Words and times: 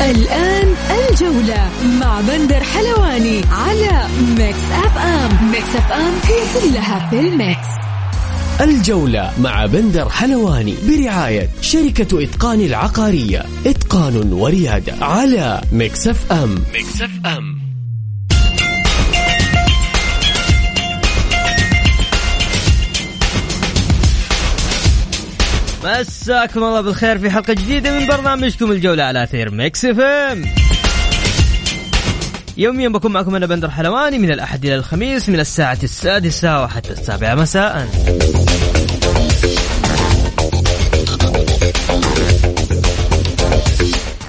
الآن 0.00 0.74
الجولة 0.90 1.70
مع 2.00 2.20
بندر 2.20 2.60
حلواني 2.60 3.40
على 3.52 4.08
Mix 4.38 4.58
FM 4.84 5.50
Mix 5.50 5.76
FM 5.76 6.12
هي 6.24 6.40
كلها 6.60 7.10
في 7.10 7.20
ال 7.20 7.30
mix. 7.30 7.68
الجولة 8.60 9.32
مع 9.40 9.66
بندر 9.66 10.08
حلواني 10.08 10.74
برعاية 10.88 11.48
شركة 11.60 12.24
إتقان 12.24 12.60
العقارية. 12.60 13.44
إتقان 13.66 14.32
وريادة 14.32 14.94
على 15.04 15.60
Mix 15.72 16.32
FM 16.32 16.54
Mix 16.74 17.10
FM 17.26 17.59
مساكم 25.84 26.64
الله 26.64 26.80
بالخير 26.80 27.18
في 27.18 27.30
حلقة 27.30 27.52
جديدة 27.52 27.98
من 27.98 28.06
برنامجكم 28.06 28.72
الجولة 28.72 29.02
على 29.02 29.22
أثير 29.22 29.50
Mix 29.50 29.84
FM. 29.84 30.44
يوميا 32.56 32.88
بكون 32.88 33.12
معكم 33.12 33.34
أنا 33.34 33.46
بندر 33.46 33.70
حلواني 33.70 34.18
من 34.18 34.30
الأحد 34.32 34.64
إلى 34.64 34.74
الخميس 34.74 35.28
من 35.28 35.40
الساعة 35.40 35.78
السادسة 35.82 36.62
وحتى 36.62 36.90
السابعة 36.90 37.34
مساء. 37.34 37.88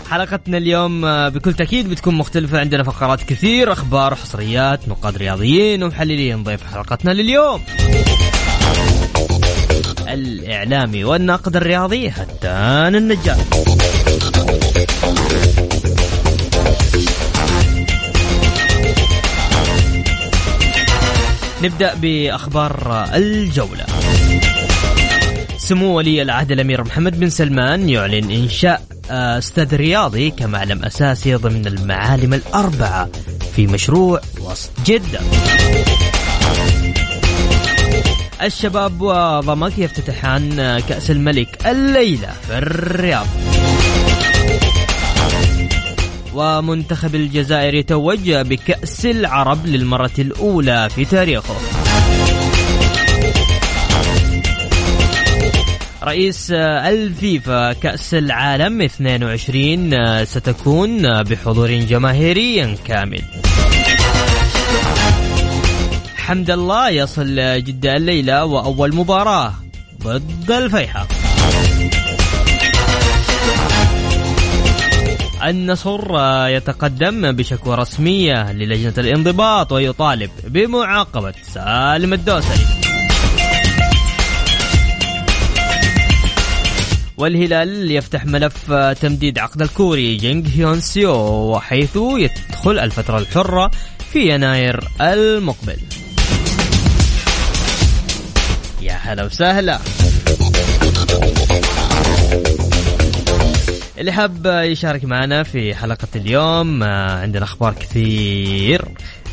حلقتنا 0.09 0.57
اليوم 0.57 1.05
آه، 1.05 1.29
بكل 1.29 1.53
تأكيد 1.53 1.89
بتكون 1.89 2.15
مختلفة. 2.15 2.59
عندنا 2.59 2.83
فقرات 2.83 3.23
كثير 3.23 3.71
أخبار 3.71 4.13
وحصريات 4.13 4.87
نقاد 4.87 5.17
رياضيين 5.17 5.83
ومحللين 5.83 6.43
ضيف 6.43 6.73
حلقتنا 6.73 7.11
لليوم. 7.11 7.61
الإعلامي 10.13 11.03
والناقد 11.03 11.55
الرياضي 11.55 12.09
هتان 12.09 12.95
النجار 12.95 13.37
نبدأ 21.63 21.93
بأخبار 21.95 23.05
الجولة. 23.13 23.85
سمو 25.57 25.97
ولي 25.97 26.21
العهد 26.21 26.51
الأمير 26.51 26.83
محمد 26.83 27.19
بن 27.19 27.29
سلمان 27.29 27.89
يعلن 27.89 28.31
إنشاء 28.31 28.81
آه، 29.11 29.37
استاد 29.37 29.73
رياضي 29.73 30.31
كمعلم 30.31 30.85
أساسي 30.85 31.35
ضمن 31.35 31.67
المعالم 31.67 32.33
الأربعة 32.33 33.09
في 33.55 33.67
مشروع 33.67 34.21
وسط 34.39 34.69
جدة. 34.85 35.19
الشباب 38.43 39.01
وضمك 39.01 39.77
يفتتحان 39.77 40.79
كأس 40.89 41.11
الملك 41.11 41.67
الليلة 41.67 42.27
في 42.47 42.57
الرياض. 42.57 43.27
ومنتخب 46.33 47.15
الجزائر 47.15 47.73
يتوج 47.73 48.31
بكأس 48.31 49.05
العرب 49.05 49.65
للمرة 49.65 50.11
الأولى 50.19 50.89
في 50.95 51.05
تاريخه. 51.05 51.55
رئيس 56.03 56.51
الفيفا 56.51 57.73
كأس 57.73 58.13
العالم 58.13 58.81
22 58.81 60.25
ستكون 60.25 61.23
بحضور 61.23 61.71
جماهيري 61.71 62.75
كامل. 62.87 63.21
حمد 66.21 66.51
الله 66.51 66.89
يصل 66.89 67.35
جدة 67.63 67.95
الليلة 67.95 68.45
وأول 68.45 68.95
مباراة 68.95 69.53
ضد 70.03 70.51
الفيحاء 70.51 71.07
النصر 75.43 76.17
يتقدم 76.47 77.31
بشكوى 77.31 77.75
رسمية 77.75 78.51
للجنة 78.51 78.93
الانضباط 78.97 79.71
ويطالب 79.71 80.31
بمعاقبة 80.47 81.33
سالم 81.53 82.13
الدوسري. 82.13 82.65
والهلال 87.17 87.91
يفتح 87.91 88.25
ملف 88.25 88.73
تمديد 88.73 89.39
عقد 89.39 89.61
الكوري 89.61 90.17
جانغ 90.17 90.47
هيون 90.55 90.81
سو 90.81 91.15
وحيث 91.15 91.95
يدخل 91.95 92.79
الفترة 92.79 93.17
الحرة 93.17 93.71
في 94.13 94.33
يناير 94.33 94.87
المقبل. 95.01 95.77
يا 98.81 98.93
هلا 98.93 99.23
وسهلا. 99.23 99.79
اللي 103.97 104.11
حاب 104.11 104.45
يشارك 104.45 105.03
معنا 105.05 105.43
في 105.43 105.75
حلقة 105.75 106.07
اليوم 106.15 106.83
آه، 106.83 107.11
عندنا 107.21 107.43
أخبار 107.43 107.73
كثير. 107.73 108.85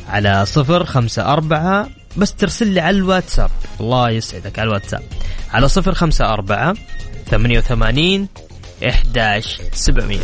على 0.09 0.47
صفر 0.47 0.85
خمسة 0.85 1.33
أربعة 1.33 1.89
بس 2.17 2.35
ترسل 2.35 2.67
لي 2.69 2.81
على 2.81 2.97
الواتساب. 2.97 3.51
الله 3.81 4.11
يسعدك 4.11 4.59
على 4.59 4.69
الواتساب. 4.69 5.03
على 5.53 5.69
صفر 5.69 5.95
خمسة 5.95 6.33
أربعة 6.33 6.75
ثمانية 7.31 7.59
وثمانين 7.59 8.29
إحداش 8.89 9.61
سبعمية. 9.73 10.21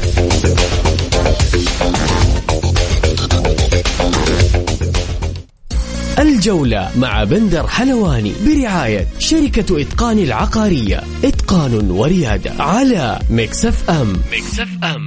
الجولة 6.19 6.91
مع 6.99 7.25
بندر 7.25 7.67
حلواني 7.67 8.33
برعاية 8.47 9.07
شركة 9.19 9.81
إتقان 9.81 10.19
العقارية. 10.19 11.03
إتقان 11.25 11.91
وريادة 11.91 12.53
على 12.63 13.19
Mix 13.31 13.91
FM. 13.91 14.13
Mix 14.33 14.69
FM. 14.85 15.07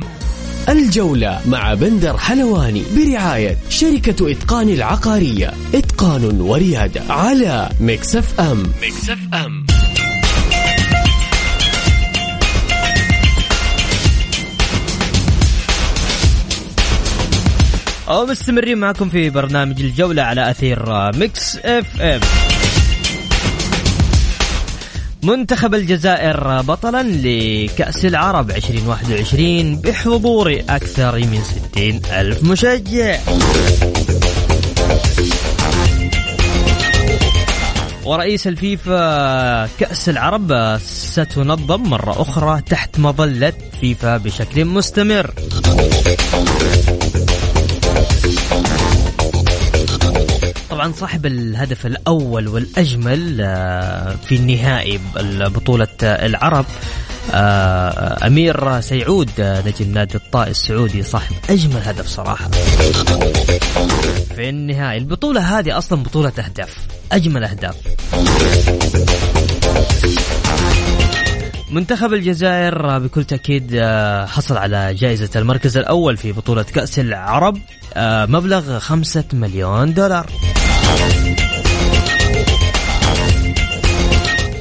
الجولة 0.69 1.41
مع 1.47 1.73
بندر 1.73 2.18
حلواني 2.18 2.84
برعاية 2.97 3.57
شركة 3.69 4.31
إتقان 4.31 4.69
العقارية. 4.69 5.53
إتقان 5.75 6.41
وريادة 6.41 7.01
على 7.09 7.69
Mix 7.81 8.39
FM. 8.39 8.63
Mix 8.83 9.19
FM. 9.33 9.66
ومستمرين 18.09 18.78
معكم 18.78 19.09
في 19.09 19.29
برنامج 19.29 19.81
الجولة 19.81 20.22
على 20.22 20.51
أثير 20.51 21.12
Mix 21.15 21.57
FM. 21.57 22.19
منتخب 25.23 25.75
الجزائر 25.75 26.62
بطلا 26.62 27.03
لكأس 27.03 28.06
العرب 28.06 28.51
2021 28.51 29.75
بحضور 29.75 30.62
أكثر 30.69 31.19
من 31.19 31.41
60 31.73 32.01
ألف 32.12 32.44
مشجع. 32.44 33.19
ورئيس 38.06 38.47
الفيفا 38.47 39.68
كأس 39.68 40.09
العرب 40.09 40.78
ستنظم 40.85 41.84
مرة 41.84 42.22
أخرى 42.22 42.62
تحت 42.62 43.00
مظلة 43.00 43.53
فيفا 43.81 44.18
بشكل 44.18 44.66
مستمر. 44.66 45.34
طبعا 50.77 50.91
صاحب 50.91 51.25
الهدف 51.25 51.85
الأول 51.85 52.47
والأجمل 52.47 53.38
آه، 53.41 54.15
في 54.15 54.35
النهائي 54.35 55.00
بطولة 55.56 55.88
العرب 56.03 56.65
آه، 57.33 58.27
أمير 58.27 58.81
سيعود 58.81 59.29
آه، 59.39 59.63
نجم 59.68 59.91
نادي 59.94 60.15
الطائي 60.15 60.51
السعودي 60.51 61.03
صاحب 61.03 61.35
أجمل 61.50 61.81
هدف 61.83 62.07
صراحة. 62.07 62.50
في 64.35 64.50
النهائي 64.50 64.97
البطولة 64.97 65.59
هذه 65.59 65.77
أصلا 65.77 66.03
بطولة 66.03 66.33
أهداف 66.39 66.77
أجمل 67.12 67.44
أهداف. 67.44 67.75
منتخب 71.71 72.13
الجزائر 72.13 73.00
بكل 73.00 73.24
تأكيد 73.24 73.81
حصل 74.27 74.57
على 74.57 74.94
جائزة 74.94 75.29
المركز 75.35 75.77
الأول 75.77 76.18
في 76.18 76.31
بطولة 76.31 76.63
كأس 76.63 77.00
العرب 77.00 77.57
مبلغ 78.29 78.79
خمسة 78.79 79.25
مليون 79.33 79.94
دولار. 79.94 80.25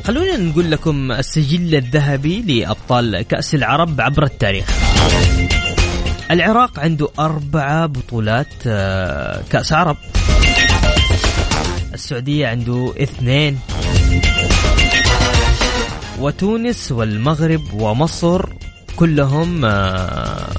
خلونا 0.05 0.37
نقول 0.37 0.71
لكم 0.71 1.13
السجل 1.13 1.75
الذهبي 1.75 2.43
لأبطال 2.43 3.23
كأس 3.23 3.55
العرب 3.55 4.01
عبر 4.01 4.25
التاريخ. 4.25 4.65
العراق 6.31 6.81
عنده 6.81 7.09
أربعة 7.19 7.87
بطولات 7.87 8.47
آه، 8.67 9.43
كأس 9.51 9.73
عرب. 9.73 9.97
السعودية 11.95 12.47
عنده 12.47 12.95
اثنين. 13.03 13.59
وتونس 16.19 16.93
والمغرب 16.93 17.73
ومصر 17.73 18.49
كلهم 18.97 19.65
آه، 19.65 20.51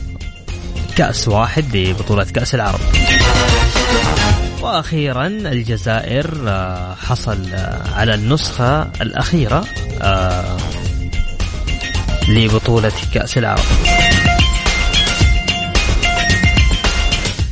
كأس 0.95 1.27
واحد 1.27 1.65
ببطولة 1.73 2.23
كأس 2.23 2.55
العرب. 2.55 2.79
وأخيرا 4.67 5.27
الجزائر 5.27 6.43
آه، 6.47 6.95
حصل 6.95 7.37
على 7.93 8.13
النسخة 8.13 8.81
الأخيرة 9.01 9.65
لبطولة 12.29 12.91
كأس 13.13 13.37
العرب 13.37 13.63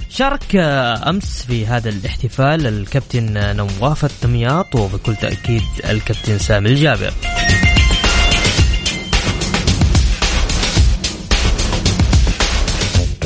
شارك 0.09 0.55
أمس 0.55 1.45
في 1.47 1.65
هذا 1.65 1.89
الاحتفال 1.89 2.67
الكابتن 2.67 3.55
نواف 3.55 4.05
الدمياط 4.05 4.75
وبكل 4.75 5.15
تأكيد 5.15 5.63
الكابتن 5.89 6.37
سامي 6.39 6.69
الجابر. 6.69 7.13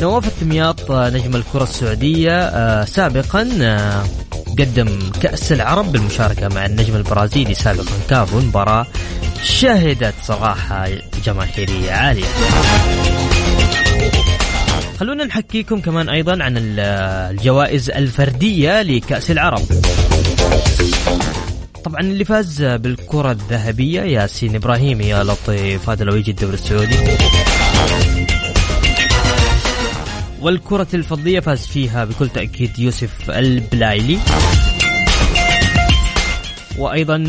نواف 0.02 0.28
الدمياط 0.28 0.92
نجم 0.92 1.36
الكرة 1.36 1.64
السعودية 1.64 2.32
آه، 2.32 2.86
سابقا 2.86 3.50
آه، 3.62 4.04
قدم 4.60 5.00
كأس 5.22 5.52
العرب 5.52 5.92
بالمشاركة 5.92 6.48
مع 6.48 6.66
النجم 6.66 6.96
البرازيلي 6.96 7.54
سابقا 7.54 7.92
كافو 8.10 8.40
مباراة 8.40 8.86
شهدت 9.44 10.14
صراحة 10.24 10.88
جماهيرية 11.26 11.92
عالية. 11.92 12.26
خلونا 15.00 15.24
نحكيكم 15.26 15.80
كمان 15.82 16.10
أيضا 16.10 16.44
عن 16.44 16.54
الجوائز 16.58 17.90
الفردية 17.90 18.82
لكأس 18.82 19.32
العرب 19.32 19.62
طبعا 21.84 22.00
اللي 22.02 22.26
فاز 22.26 22.64
بالكرة 22.64 23.32
الذهبية 23.32 24.02
ياسين 24.02 24.56
إبراهيم 24.56 25.02
يا 25.02 25.24
لطيف 25.24 25.90
هذا 25.90 26.04
لو 26.04 26.16
يجي 26.16 26.32
الدوري 26.32 26.54
السعودي 26.54 26.96
والكرة 30.42 30.88
الفضية 30.94 31.40
فاز 31.40 31.68
فيها 31.68 32.06
بكل 32.06 32.30
تأكيد 32.30 32.80
يوسف 32.80 33.30
البلايلي. 33.30 34.20
وأيضا 36.78 37.24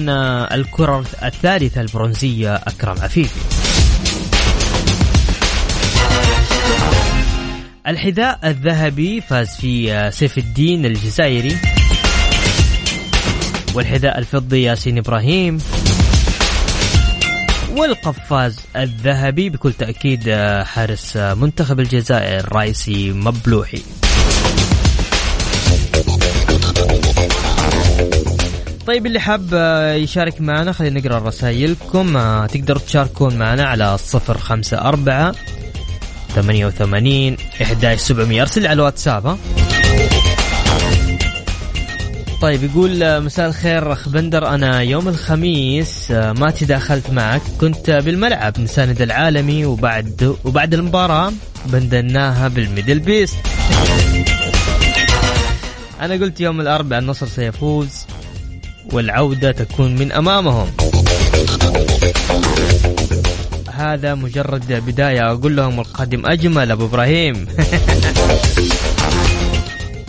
الكرة 0.54 1.04
الثالثة 1.22 1.80
البرونزية 1.80 2.54
أكرم 2.54 2.96
عفيفي 3.00 3.40
الحذاء 7.86 8.38
الذهبي 8.44 9.20
فاز 9.20 9.48
في 9.48 10.10
سيف 10.12 10.38
الدين 10.38 10.86
الجزائري. 10.86 11.56
والحذاء 13.74 14.18
الفضي 14.18 14.62
ياسين 14.62 14.98
إبراهيم. 14.98 15.58
والقفاز 17.76 18.60
الذهبي 18.76 19.50
بكل 19.50 19.72
تأكيد 19.72 20.30
حارس 20.64 21.16
منتخب 21.16 21.80
الجزائر 21.80 22.52
رايسي 22.52 23.12
مبلوحي. 23.12 23.82
طيب 28.86 29.06
اللي 29.06 29.20
حاب 29.20 29.52
يشارك 29.96 30.40
معنا 30.40 30.72
خلينا 30.72 31.00
نقرأ 31.00 31.18
رسائلكم. 31.18 32.12
تقدروا 32.46 32.80
تشاركون 32.80 33.36
معنا 33.36 33.64
على 33.64 33.94
الصفر 33.94 34.38
خمسة 34.38 34.78
أربعة 34.78 35.34
88 36.34 37.36
11700 37.60 38.42
أرسل 38.42 38.66
على 38.66 38.72
الواتساب 38.72 39.26
ها؟ 39.26 39.38
طيب 42.40 42.64
يقول 42.64 43.20
مساء 43.20 43.48
الخير 43.48 43.92
أخ 43.92 44.08
بندر. 44.08 44.48
أنا 44.48 44.82
يوم 44.82 45.08
الخميس 45.08 46.10
ما 46.10 46.50
تداخلت 46.50 47.10
معك. 47.10 47.42
كنت 47.60 47.90
بالملعب 47.90 48.60
نساند 48.60 49.02
العالمي 49.02 49.64
وبعد 49.64 50.36
وبعد 50.44 50.74
المباراة 50.74 51.32
بندناها 51.66 52.48
بالميدل 52.48 52.98
بيست. 52.98 53.36
أنا 56.00 56.14
قلت 56.14 56.40
يوم 56.40 56.60
الأربعاء 56.60 57.02
النصر 57.02 57.26
سيفوز 57.26 58.06
والعودة 58.92 59.52
تكون 59.52 59.94
من 59.94 60.12
أمامهم. 60.12 60.70
هذا 63.74 64.14
مجرد 64.14 64.72
بداية 64.72 65.32
أقول 65.32 65.56
لهم 65.56 65.80
القادم 65.80 66.26
أجمل 66.26 66.70
أبو 66.70 66.84
إبراهيم. 66.86 67.46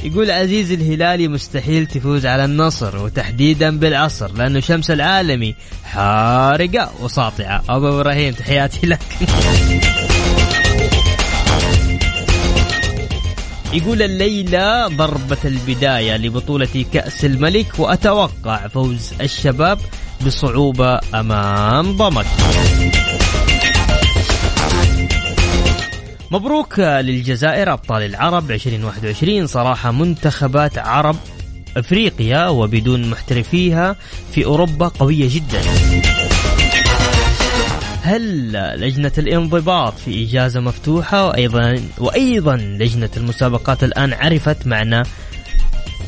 يقول 0.03 0.31
عزيز 0.31 0.71
الهلالي 0.71 1.27
مستحيل 1.27 1.85
تفوز 1.85 2.25
على 2.25 2.45
النصر 2.45 3.03
وتحديدا 3.03 3.79
بالعصر 3.79 4.31
لأنه 4.33 4.59
شمس 4.59 4.91
العالمي 4.91 5.55
حارقة 5.83 6.91
وساطعة. 7.01 7.63
أبو 7.69 7.87
إبراهيم 7.87 8.33
تحياتي 8.33 8.87
لك. 8.87 8.99
يقول 13.73 14.01
الليلة 14.01 14.87
ضربة 14.87 15.37
البداية 15.45 16.17
لبطولة 16.17 16.85
كأس 16.93 17.25
الملك 17.25 17.79
وأتوقع 17.79 18.67
فوز 18.67 19.13
الشباب 19.21 19.79
بصعوبة 20.25 20.99
أمام 21.15 21.97
ضمك. 21.97 22.25
مبروك 26.31 26.79
للجزائر 26.79 27.73
أبطال 27.73 28.03
العرب 28.03 28.51
2021 28.51 29.47
صراحة 29.47 29.91
منتخبات 29.91 30.77
عرب 30.77 31.15
أفريقيا 31.77 32.47
وبدون 32.47 33.09
محترفيها 33.09 33.95
في 34.33 34.45
أوروبا 34.45 34.87
قوية 34.87 35.29
جدا. 35.29 35.61
هل 38.03 38.51
لجنة 38.81 39.11
الانضباط 39.17 39.93
في 40.05 40.23
إجازة 40.23 40.59
مفتوحة؟ 40.59 41.27
وأيضا 41.27 41.81
وأيضا 41.97 42.55
لجنة 42.55 43.09
المسابقات 43.17 43.83
الآن 43.83 44.13
عرفت 44.13 44.67
معنى 44.67 45.03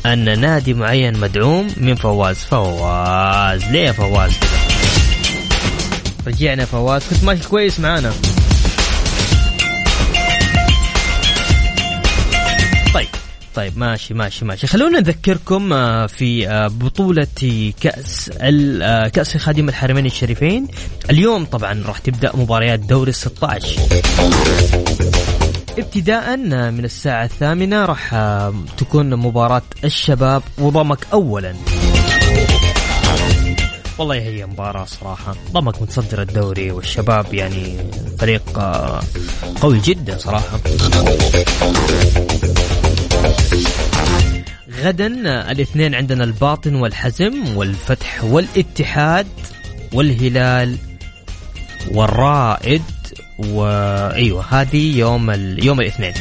أن 0.06 0.40
نادي 0.40 0.74
معين 0.74 1.18
مدعوم 1.18 1.66
من 1.76 1.94
فواز. 1.94 2.36
فواز 2.36 3.64
ليه 3.64 3.90
فواز 3.90 4.32
رجعنا 6.26 6.64
فواز. 6.64 7.02
كنت 7.10 7.24
ماشي 7.24 7.48
كويس 7.48 7.80
معانا. 7.80 8.12
طيب 13.54 13.78
ماشي 13.78 14.14
ماشي 14.14 14.44
ماشي. 14.44 14.66
خلونا 14.66 15.00
نذكركم 15.00 15.72
آه، 15.72 16.06
في 16.06 16.48
آه، 16.48 16.68
بطولة 16.68 17.26
كأس 17.80 18.30
آه، 18.40 19.08
كأس 19.08 19.36
خادم 19.36 19.68
الحرمين 19.68 20.06
الشريفين. 20.06 20.68
اليوم 21.10 21.44
طبعا 21.44 21.82
راح 21.86 21.98
تبدأ 21.98 22.36
مباريات 22.36 22.78
دوري 22.78 23.12
16 23.12 23.80
ابتداء 25.78 26.36
من 26.70 26.84
الساعة 26.84 27.24
الثامنة 27.24 27.84
راح 27.84 28.14
تكون 28.76 29.16
مباراة 29.16 29.62
الشباب 29.84 30.42
وضمك 30.58 31.06
أولا. 31.12 31.54
والله 33.98 34.14
هي 34.14 34.46
مباراة 34.46 34.84
صراحة. 34.84 35.34
ضمك 35.52 35.82
متصدر 35.82 36.22
الدوري 36.22 36.70
والشباب 36.70 37.34
يعني 37.34 37.76
فريق 38.18 38.58
قوي 39.60 39.80
جدا 39.80 40.18
صراحة. 40.18 40.60
غدا 44.84 45.06
الاثنين 45.50 45.94
عندنا 45.94 46.24
الباطن 46.24 46.74
والحزم 46.74 47.56
والفتح 47.56 48.24
والاتحاد 48.24 49.26
والهلال 49.92 50.76
والرائد 51.90 52.82
وايوه 53.38 54.44
هذه 54.50 54.98
يوم 54.98 55.30
ال... 55.30 55.66
يوم 55.66 55.80
الاثنين. 55.80 56.12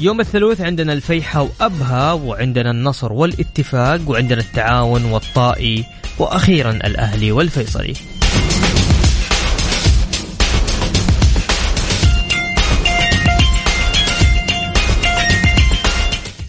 يوم 0.00 0.20
الثلاث 0.20 0.60
عندنا 0.60 0.92
الفيحة 0.92 1.42
وأبها 1.42 2.12
وعندنا 2.12 2.70
النصر 2.70 3.12
والاتفاق 3.12 4.00
وعندنا 4.06 4.40
التعاون 4.40 5.04
والطائي 5.04 5.84
وأخيرا 6.18 6.70
الأهلي 6.70 7.32
والفيصلي. 7.32 7.94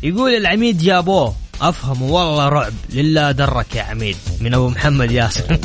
يقول 0.03 0.35
العميد 0.35 0.77
جابوه. 0.77 1.35
افهم 1.61 2.01
والله 2.01 2.49
رعب. 2.49 2.73
لله 2.89 3.31
درك 3.31 3.75
يا 3.75 3.81
عميد. 3.83 4.15
من 4.41 4.53
أبو 4.53 4.69
محمد 4.69 5.11
ياسر. 5.11 5.59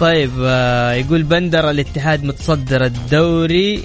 طيب 0.00 0.30
آه، 0.44 0.92
يقول 0.92 1.22
بندر 1.22 1.70
الاتحاد 1.70 2.24
متصدر 2.24 2.84
الدوري. 2.84 3.84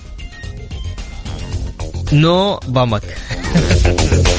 نو 2.14 2.60
ضمك 2.70 3.04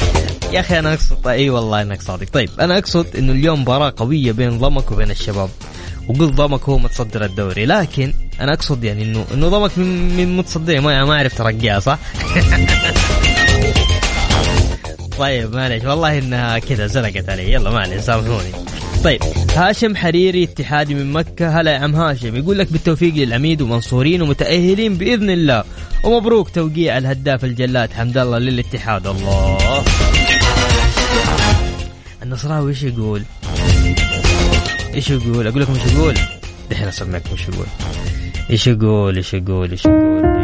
يا 0.51 0.59
أخي 0.59 0.79
أنا 0.79 0.93
اقصد 0.93 1.27
إي 1.27 1.49
والله 1.49 1.81
انك 1.81 2.01
صادق 2.01 2.29
طيب 2.33 2.49
أنا 2.59 2.77
أقصد 2.77 3.15
إنه 3.15 3.31
اليوم 3.31 3.61
مباراة 3.61 3.93
قوية 3.97 4.31
بين 4.31 4.59
ضمك 4.59 4.91
وبين 4.91 5.11
الشباب. 5.11 5.49
وقلت 6.07 6.33
ضمك 6.33 6.63
هو 6.63 6.77
متصدر 6.77 7.25
الدوري 7.25 7.65
لكن 7.65 8.13
أنا 8.41 8.53
أقصد 8.53 8.83
يعني 8.83 9.03
انه 9.03 9.25
إنه 9.33 9.49
ضمك 9.49 9.77
من 9.77 10.17
من 10.17 10.37
متصدر 10.37 10.81
ما 10.81 11.05
ما 11.05 11.13
اعرف 11.13 11.37
ترقيها 11.37 11.79
صح؟ 11.79 11.99
طيب 15.19 15.55
معليش. 15.55 15.83
والله 15.83 16.17
إنها 16.17 16.59
كذا 16.59 16.87
زلقت 16.87 17.29
علي. 17.29 17.53
يلا 17.53 17.69
معليش 17.69 18.01
سامحوني. 18.01 18.51
طيب 19.03 19.21
هاشم 19.55 19.95
حريري 19.95 20.43
اتحادي 20.43 20.95
من 20.95 21.13
مكة. 21.13 21.61
هلا 21.61 21.71
يا 21.71 21.79
عم 21.79 21.95
هاشم. 21.95 22.35
يقول 22.35 22.57
لك 22.59 22.71
بالتوفيق 22.71 23.13
للعميد 23.13 23.61
ومنصورين 23.61 24.21
ومتأهلين 24.21 24.95
بإذن 24.95 25.29
الله. 25.29 25.63
ومبروك 26.03 26.49
توقيع 26.49 26.97
الهداف 26.97 27.45
الجلاد 27.45 27.93
حمد 27.93 28.17
الله 28.17 28.37
للاتحاد. 28.37 29.07
الله. 29.07 29.74
النصراوي 32.25 32.69
إيش 32.69 32.83
يقول؟ 32.83 33.23
إيش 34.93 35.09
يقول؟ 35.09 35.47
أقول 35.47 35.61
لكم 35.61 35.73
إيش 35.73 35.93
يقول؟ 35.93 36.13
دحين 36.71 36.87
اسمعكم 36.87 37.29
إيش 37.31 37.47
يقول 37.47 37.65
إيش 38.49 38.67
يقول 38.67 39.15
إيش 39.15 39.33
يقول 39.33 39.71
إيش 39.71 39.85
يقول 39.85 40.34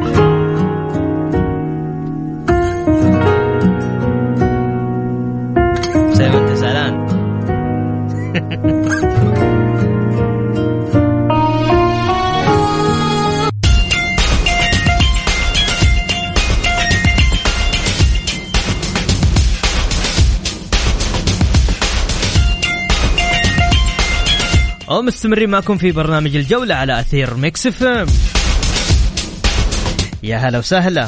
ومستمرين 25.21 25.49
معكم 25.49 25.77
في 25.77 25.91
برنامج 25.91 26.35
الجولة 26.35 26.75
على 26.75 26.99
أثير 26.99 27.33
Mix 27.33 27.67
FM. 27.67 28.05
يا 30.23 30.37
هلا 30.37 30.59
وسهلا. 30.59 31.07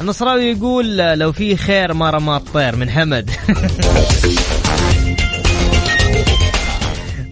النصراوي 0.00 0.44
يقول 0.44 0.96
لو 0.96 1.32
في 1.32 1.56
خير 1.56 1.94
ما 1.94 2.10
رمى 2.10 2.36
الطير 2.36 2.76
من 2.76 2.90
حمد. 2.90 3.30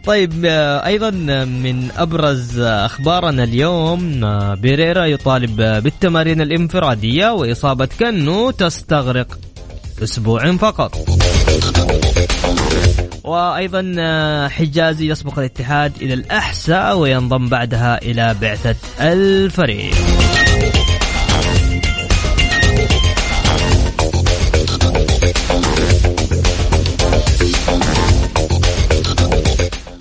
طيب 0.07 0.45
أيضا 0.85 1.11
من 1.45 1.91
أبرز 1.97 2.59
أخبارنا 2.61 3.45
اليوم 3.45 4.21
بيريرا 4.55 5.05
يطالب 5.05 5.57
بالتمارين 5.57 6.41
الانفرادية 6.41 7.33
وإصابة 7.33 7.89
كنو 8.01 8.51
تستغرق. 8.51 9.50
أسبوع 10.03 10.57
فقط. 10.57 11.09
وأيضا 13.25 13.83
حجازي 14.49 15.11
يسبق 15.11 15.39
الاتحاد 15.39 15.93
إلى 16.01 16.15
الأحساء 16.15 16.99
وينضم 16.99 17.49
بعدها 17.49 18.03
إلى 18.03 18.37
بعثة 18.41 18.77
الفريق. 19.01 19.95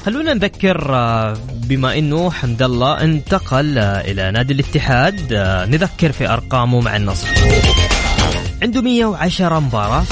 خلونا 0.05 0.33
نذكر 0.33 0.77
بما 1.53 1.97
إنه 1.97 2.31
حمد 2.31 2.61
الله 2.61 3.03
انتقل 3.03 3.77
إلى 3.77 4.31
نادي 4.31 4.53
الاتحاد 4.53 5.33
نذكر 5.69 6.11
في 6.11 6.29
أرقامه 6.29 6.81
مع 6.81 6.95
النصر. 6.95 7.27
عنده 8.61 8.81
110 8.81 9.59
مباراة 9.59 10.03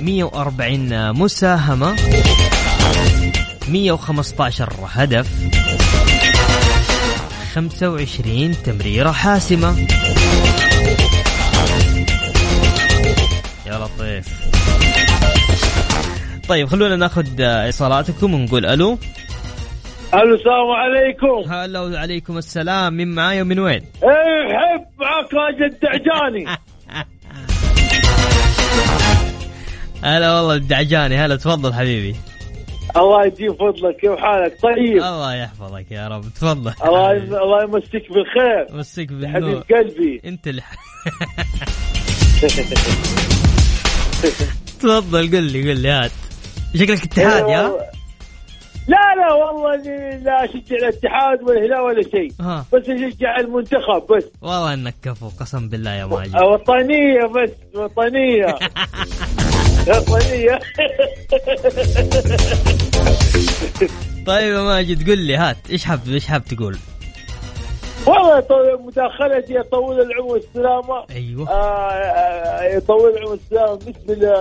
140 0.00 1.12
مساهمة 1.12 1.96
115 3.68 4.72
هدف 4.88 5.26
25 7.54 8.62
تمريرة 8.64 9.12
حاسمة. 9.12 9.86
يا 13.66 13.78
لطيف. 13.78 14.24
طيب 16.48 16.68
خلونا 16.68 16.96
ناخذ 16.96 17.40
اتصالاتكم 17.40 18.34
ونقول 18.34 18.66
ألو. 18.66 18.98
ألو 20.14 20.34
السلام 20.34 20.70
عليكم. 20.70 21.52
هلا 21.52 21.80
وعليكم 21.80 22.38
السلام. 22.38 22.94
من 22.94 23.14
معاي 23.14 23.42
ومن 23.42 23.58
وين؟ 23.58 23.80
إيه 24.02 24.58
حب 24.58 24.84
معك 25.00 25.34
راجل 25.34 25.64
الدعجاني 25.64 26.46
هلا 30.04 30.34
والله 30.36 30.54
الدعجاني. 30.54 31.16
هلا 31.16 31.36
تفضل 31.36 31.74
حبيبي. 31.74 32.16
الله 32.96 33.26
يجيب 33.26 33.52
فضلك 33.52 33.96
كيف 33.96 34.16
حالك 34.18 34.60
طيب. 34.62 34.96
الله 34.96 35.34
يحفظك 35.34 35.86
يا 35.90 36.08
رب. 36.08 36.22
تفضل. 36.22 36.72
الله 36.84 37.12
الله 37.12 37.62
يمسك 37.62 38.02
بالخير. 38.12 38.66
حبيب 38.98 39.20
بالنور. 39.20 39.60
قلبي. 39.60 40.20
انت 40.24 40.48
اللي 40.48 40.62
تفضل 44.80 45.36
قل 45.36 45.42
لي 45.42 45.70
قل 45.72 45.80
لي 45.80 45.88
هات. 45.88 46.10
شكلك 46.74 47.04
اتحاد 47.04 47.48
يا؟ 47.48 47.93
لا 48.88 49.14
لا 49.16 49.32
والله 49.32 49.76
لا 50.16 50.44
اشجع 50.44 50.76
الاتحاد 50.76 51.42
ولا 51.42 51.58
الهلال 51.58 51.80
ولا 51.80 52.02
شيء. 52.02 52.32
بس 52.72 52.88
اشجع 52.88 53.36
المنتخب 53.40 54.02
بس. 54.10 54.24
والله 54.42 54.74
انك 54.74 54.94
كفو 55.02 55.28
قسم 55.40 55.68
بالله 55.68 55.90
يا 55.90 56.06
ماجد. 56.06 56.36
وطنية 56.42 57.26
بس. 57.26 57.50
وطنية. 57.74 58.46
وطنيه 59.88 60.58
طيب 64.26 64.54
يا 64.54 64.62
ماجد 64.62 65.10
قل 65.10 65.18
لي 65.18 65.36
هات 65.36 65.56
إيش 65.70 65.84
حاب 65.84 66.00
إيش 66.08 66.26
حاب 66.26 66.44
تقول؟ 66.44 66.78
والله 68.06 68.40
طو- 68.40 68.80
مداخلتي 68.86 69.54
يطول 69.54 70.00
العمر 70.00 70.32
والسلامة. 70.32 71.04
أيوه. 71.10 71.50
آه، 71.50 71.90
آه، 71.90 72.76
يطول 72.76 73.10
العمر 73.16 73.34
السلامه 73.34 73.74
بالنسبة 73.78 74.14
ل 74.14 74.34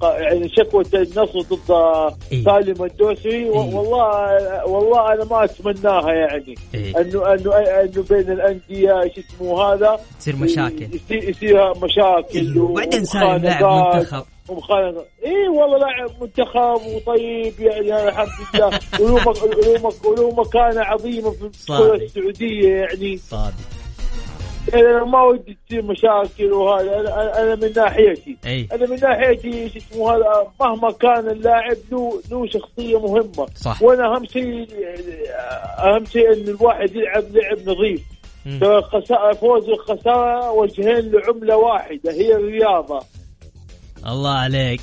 ق- 0.00 0.14
يعني 0.20 0.48
شكوى 0.48 0.84
النصر 0.94 1.40
ضد 1.40 1.70
إيه. 2.32 2.44
سالم 2.44 2.84
الدوسري 2.84 3.34
إيه. 3.34 3.50
والله 3.50 4.64
والله 4.66 5.12
أنا 5.12 5.24
ما 5.24 5.44
أتمناها 5.44 6.12
يعني. 6.12 6.54
إيه. 6.74 7.00
أنه 7.00 7.32
أنه 7.34 7.56
أنه 7.56 8.04
بين 8.10 8.30
الأندية 8.32 8.92
شو 9.14 9.20
اسمه 9.20 9.62
هذا؟ 9.62 10.00
تصير 10.20 10.36
مشاكل. 10.36 10.88
يصير 11.10 11.70
مشاكل 11.74 12.38
أيوه 12.52 12.70
وبعدين 12.70 13.04
سالم 13.04 13.36
لاعب 13.44 13.94
منتخب. 13.96 14.24
ومخانقة 14.48 15.04
إي 15.26 15.48
والله 15.48 15.78
لاعب 15.78 16.10
منتخب 16.20 16.80
وطيب 16.94 17.60
يعني 17.60 18.08
الحمد 18.08 18.28
لله. 18.54 18.66
وله 19.00 19.14
مك- 19.16 19.42
وله 19.42 19.86
مك- 19.88 20.04
وله 20.06 20.30
مكانه 20.34 20.80
عظيمه 20.80 21.30
في 21.30 21.42
الكره. 21.44 21.94
السعودية 21.94 22.68
يعني. 22.74 23.16
صادق. 23.16 23.54
يعني 24.72 24.86
أنا 24.86 25.04
ما 25.04 25.22
ودي 25.22 25.58
تصير 25.68 25.82
مشاكل 25.82 26.52
وهذا. 26.52 27.00
أنا 27.00 27.42
أنا 27.42 27.54
من 27.54 27.72
ناحيتي. 27.76 28.36
أي. 28.46 28.68
أنا 28.72 28.86
من 28.86 28.96
ناحيتي 29.02 29.68
شو 29.68 29.78
اسمه 29.78 30.12
هذا 30.16 30.46
مهما 30.60 30.90
كان 30.92 31.28
اللاعب 31.28 31.76
له 31.92 32.20
له 32.30 32.46
شخصية 32.46 33.00
مهمة. 33.00 33.46
صح. 33.56 33.82
وأنا 33.82 34.16
أهم 34.16 34.24
شيء 34.24 34.66
أهم 35.78 36.04
شيء 36.04 36.32
إن 36.32 36.48
الواحد 36.48 36.96
يلعب 36.96 37.24
لعب 37.30 37.58
نظيف. 37.68 38.00
سواء 39.08 39.32
فوز 39.32 39.68
وخساره 39.70 40.50
وجهين 40.50 41.12
لعملة 41.12 41.56
واحدة 41.56 42.12
هي 42.12 42.34
الرياضة. 42.36 43.00
الله 44.06 44.30
عليك. 44.30 44.80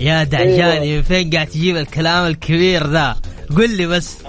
يا 0.00 0.24
دعجاني 0.24 0.96
من 0.96 1.02
فين 1.02 1.30
قاعد 1.30 1.46
تجيب 1.46 1.76
الكلام 1.76 2.26
الكبير 2.26 2.86
ذا؟ 2.86 3.16
قل 3.56 3.76
لي 3.76 3.86
بس. 3.86 4.16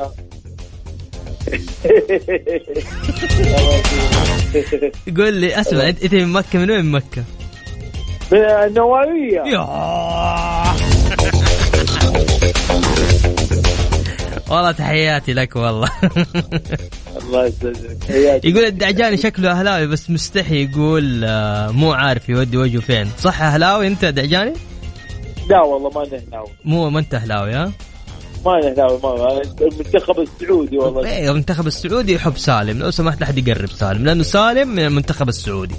قل 5.17 5.33
لي 5.33 5.59
اسمع 5.61 5.89
انت 5.89 6.03
أنت 6.03 6.13
من 6.13 6.27
مكة؟ 6.31 6.59
من 6.59 6.71
وين 6.71 6.85
من 6.85 6.91
مكة؟ 6.91 7.23
من 8.31 8.39
النوويه 8.39 9.43
والله 14.49 14.71
تحياتي 14.71 15.33
لك 15.33 15.55
والله. 15.55 15.89
الله 17.21 17.45
يسلمك. 17.45 18.45
يقول 18.45 18.65
الدعجاني 18.65 19.17
شكله 19.17 19.51
أهلاوي 19.51 19.87
بس 19.87 20.09
مستحي 20.09 20.63
يقول 20.63 21.23
آه، 21.23 21.71
مو 21.71 21.91
عارف 21.91 22.29
يودي 22.29 22.57
وجهه 22.57 22.79
فين. 22.79 23.09
صح 23.19 23.41
أهلاوي 23.41 23.87
أنت 23.87 24.05
دعجاني؟ 24.05 24.53
لا 25.49 25.61
والله 25.61 25.89
ما 25.89 26.03
نهلاوي 26.03 26.47
مو 26.65 26.89
ما 26.89 26.99
أنت 26.99 27.13
أهلاوي 27.13 27.53
ها؟ 27.53 27.71
ما 28.45 28.59
نهلاوي 28.59 28.99
ما 29.03 29.41
المنتخب 29.61 30.19
السعودي 30.19 30.77
والله. 30.77 31.09
إيه 31.09 31.31
المنتخب 31.31 31.67
السعودي 31.67 32.13
يحب 32.13 32.37
سالم. 32.37 32.79
لو 32.79 32.91
سمحت 32.91 33.21
لا 33.21 33.25
أحد 33.25 33.47
يقرب 33.47 33.69
سالم 33.69 34.05
لأنه 34.05 34.23
سالم 34.23 34.67
من 34.67 34.79
المنتخب 34.79 35.29
السعودي. 35.29 35.75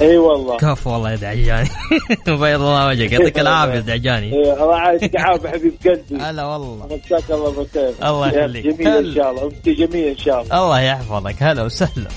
إي 0.00 0.16
والله. 0.16 0.56
كفو 0.56 0.90
والله 0.90 1.10
يا 1.10 1.16
دعجاني. 1.16 1.68
بيض 2.26 2.40
الله 2.62 2.86
وجهك. 2.86 3.12
يعطيك 3.12 3.38
العافية 3.38 3.74
يا 3.74 3.80
دعجاني. 3.80 4.32
إيه، 4.32 4.52
الله 4.64 4.76
يعافيك 4.76 5.20
عافية 5.20 5.48
حبيب 5.48 5.74
قلبي. 5.84 6.22
هلا 6.22 6.44
والله. 6.44 6.86
مساك 6.86 7.30
الله 7.30 7.50
بالخير. 7.50 7.92
الله 8.02 8.28
يا 8.28 8.38
يخليك. 8.38 8.66
جميل 8.66 8.88
إن. 8.88 9.14
شاء 9.14 9.30
الله. 9.30 9.46
انت 9.46 9.68
جميل 9.68 10.08
إن 10.08 10.16
شاء 10.16 10.42
الله. 10.42 10.64
الله 10.64 10.80
يحفظك. 10.80 11.42
هلا 11.42 11.62
وسهلا. 11.62 12.08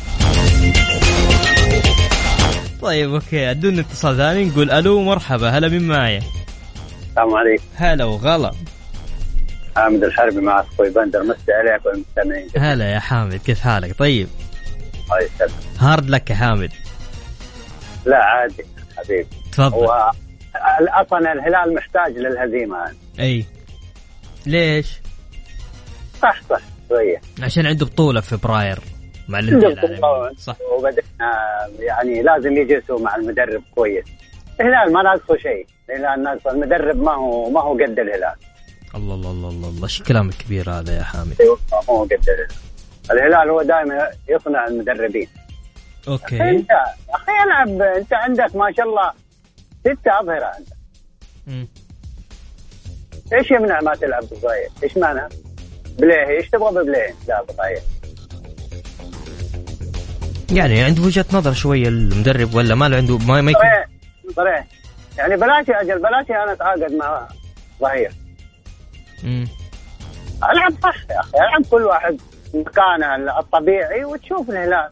طيب 2.81 3.13
okay. 3.13 3.51
ادونا 3.51 3.81
اتصال 3.81 4.17
ثاني. 4.17 4.45
نقول 4.45 4.71
ألو 4.71 5.01
مرحبا. 5.01 5.49
هلا 5.49 5.67
مين 5.69 5.87
معايا؟ 5.87 6.21
السلام 7.09 7.35
عليكم. 7.35 7.63
هلا 7.75 8.05
وغلا. 8.05 8.51
حامد 9.75 10.03
الحربي 10.03 10.41
مع 10.41 10.59
أخوي 10.59 10.89
بندر. 10.89 11.23
مسي 11.23 11.51
عليك 11.51 11.85
والمستمعين. 11.85 12.47
هلا 12.57 12.93
يا 12.93 12.99
حامد. 12.99 13.35
كيف 13.35 13.59
حالك؟ 13.59 13.99
طيب. 13.99 14.27
الله 15.05 15.17
يسلمك. 15.35 15.51
hard 15.79 16.09
luck 16.09 16.29
يا 16.29 16.35
حامد. 16.35 16.71
لا 18.05 18.17
عادي 18.17 18.65
حبيبي. 18.97 19.27
تفضل. 19.51 19.73
هو 19.73 20.11
أصلا 20.89 21.33
الهلال 21.33 21.73
محتاج 21.73 22.17
للهزيمة 22.17 22.77
يعني. 22.77 22.97
أي. 23.19 23.45
ليش؟ 24.45 25.01
صح 26.21 26.41
صح 26.49 26.61
شوية. 26.89 27.21
عشان 27.41 27.65
عنده 27.65 27.85
بطولة 27.85 28.21
في 28.21 28.37
فبراير 28.37 28.79
مع 29.27 29.39
العالمية 29.39 30.31
صح. 30.37 30.55
وبدأنا 30.71 31.31
يعني 31.79 32.21
لازم 32.21 32.57
يجلسوا 32.57 32.99
مع 32.99 33.15
المدرب 33.15 33.63
كويس. 33.75 34.05
الهلال 34.61 34.93
ما 34.93 35.03
ناقصه 35.03 35.37
شيء. 35.37 35.67
الهلال 35.89 36.23
ناقصه. 36.23 36.51
المدرب 36.51 36.97
ما 36.97 37.11
هو 37.11 37.49
ما 37.49 37.61
هو 37.61 37.73
قد 37.73 37.99
الهلال. 37.99 38.35
الله 38.95 39.15
الله 39.15 39.31
الله 39.31 39.49
الله, 39.49 39.69
الله. 39.69 39.83
إيش 39.83 39.99
الكلام 40.01 40.29
الكبير 40.29 40.71
هذا 40.71 40.97
يا 40.97 41.03
حامد؟ 41.03 41.35
ما 41.71 41.79
هو 41.89 42.03
قد 42.03 42.11
الهلال. 42.11 42.47
الهلال 43.11 43.49
هو 43.49 43.61
دائما 43.61 44.09
يصنع 44.29 44.67
المدربين. 44.67 45.27
أوكي 46.07 46.49
انت 46.49 46.71
أخي 47.09 47.31
ألعب 47.45 47.81
أنت 47.81 48.13
عندك 48.13 48.55
ما 48.55 48.73
شاء 48.77 48.85
الله 48.85 49.11
ستة 49.79 50.19
أظهرة 50.19 50.51
انت 50.59 50.69
مم. 51.47 51.67
إيش 53.33 53.51
يمنع 53.51 53.79
ما 53.81 53.95
تلعب 53.95 54.23
بصغير؟ 54.23 54.69
إيش 54.83 54.97
معنى؟ 54.97 55.29
بليه 55.99 56.27
إيش 56.27 56.49
تبغى 56.49 56.71
ببليه؟ 56.71 57.15
لا 57.27 57.43
بصغير 57.43 57.81
يعني 60.51 60.83
عنده 60.83 61.01
وجهة 61.01 61.25
نظر 61.33 61.53
شوية 61.53 61.87
المدرب 61.87 62.55
ولا 62.55 62.75
ما 62.75 62.89
له 62.89 62.97
عنده 62.97 63.17
ما, 63.17 63.41
ما 63.41 63.51
يكون 63.51 63.63
صريح 64.35 64.67
يعني 65.17 65.35
بلاش 65.37 65.67
يا 65.67 65.81
أجل 65.81 65.99
بلاش 65.99 66.29
أنا 66.29 66.53
أتعاقد 66.53 66.93
مع 66.93 67.27
ظهير. 67.81 68.11
ألعب 70.43 70.73
صح 70.83 70.95
يا 71.09 71.19
أخي 71.19 71.37
ألعب 71.37 71.65
كل 71.71 71.81
واحد 71.81 72.21
مكانه 72.53 73.39
الطبيعي 73.39 74.05
وتشوف 74.05 74.49
الهلال 74.49 74.89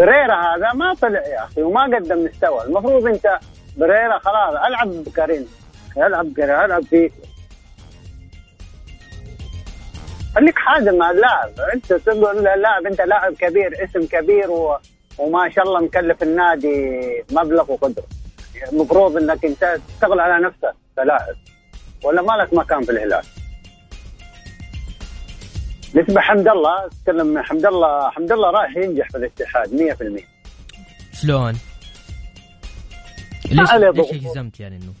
بريرا 0.00 0.34
هذا 0.34 0.72
ما 0.74 0.94
طلع 0.94 1.26
يا 1.26 1.44
أخي 1.44 1.62
وما 1.62 1.84
قدم 1.84 2.24
مستوى. 2.24 2.64
المفروض 2.64 3.06
أنت 3.06 3.38
بريرا 3.76 4.18
خلاص. 4.18 4.54
ألعب 4.66 4.88
بكريم 4.88 5.48
ألعب 5.96 6.26
بكريم 6.26 6.50
ألعب 6.50 6.84
فيك 6.84 7.12
خليك 10.34 10.58
حازم 10.58 10.98
مع 10.98 11.10
اللاعب. 11.10 11.50
أنت 11.74 11.92
تقول 11.92 12.38
للاعب 12.38 12.86
أنت 12.86 13.00
لاعب 13.00 13.32
كبير 13.34 13.84
اسم 13.84 14.06
كبير 14.06 14.50
و... 14.50 14.78
وما 15.18 15.50
شاء 15.50 15.64
الله 15.64 15.80
مكلف 15.80 16.22
النادي 16.22 17.00
مبلغ 17.32 17.72
وقدره. 17.72 18.06
المفروض 18.72 19.16
إنك 19.16 19.44
أنت 19.44 19.78
تشتغل 19.88 20.20
على 20.20 20.44
نفسك 20.44 20.74
كلاعب. 20.96 21.36
ولا 22.04 22.22
ما 22.22 22.32
لك 22.32 22.54
مكان 22.54 22.82
في 22.82 22.92
الهلال؟ 22.92 23.22
بالنسبة 25.94 26.20
حمد 26.20 26.48
الله 26.48 26.88
تكلم 27.04 27.42
حمد 27.42 27.66
الله 27.66 28.10
حمد 28.10 28.32
الله 28.32 28.50
رايح 28.50 28.76
ينجح 28.76 29.08
في 29.10 29.18
الاتحاد 29.18 29.68
100% 29.74 30.22
شلون؟ 31.22 31.58
ليش 33.50 33.72
ليش. 33.72 34.24
جزمت 34.24 34.60
يعني 34.60 34.76
إنه؟ 34.76 34.92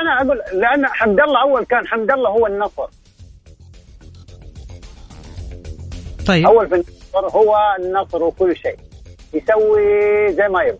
أنا 0.00 0.22
أقول 0.22 0.60
لأن 0.60 0.86
حمد 0.86 1.20
الله 1.20 1.42
أول 1.42 1.64
كان 1.64 1.86
حمد 1.86 2.10
الله 2.10 2.30
هو 2.30 2.46
النصر. 2.46 2.86
طيب. 6.26 6.46
أول 6.46 6.68
في 6.68 6.74
النصر 6.74 7.36
هو 7.36 7.56
النصر 7.78 8.22
وكل 8.22 8.56
شيء. 8.56 8.76
يسوي 9.34 10.32
زي 10.32 10.48
ما 10.48 10.62
يبغى. 10.62 10.78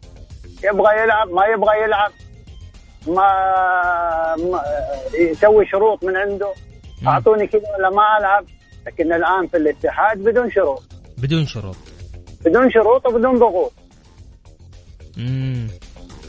يبغى 0.65 1.03
يلعب 1.03 1.29
ما 1.31 1.47
يبغى 1.47 1.83
يلعب. 1.85 2.11
ما, 3.07 4.37
ما 4.37 4.63
يسوي 5.21 5.67
شروط 5.67 6.05
من 6.05 6.17
عنده. 6.17 6.53
أعطوني 7.07 7.47
كذا 7.47 7.63
ولا 7.79 7.91
ما 7.91 8.19
ألعب. 8.19 8.45
لكن 8.87 9.13
الآن 9.13 9.47
في 9.47 9.57
الاتحاد 9.57 10.19
بدون 10.19 10.51
شروط. 10.51 10.83
بدون 11.19 11.47
شروط. 11.47 11.77
بدون 12.45 12.71
شروط 12.71 13.07
وبدون 13.07 13.39
ضغوط. 13.39 13.73
امم 15.19 15.69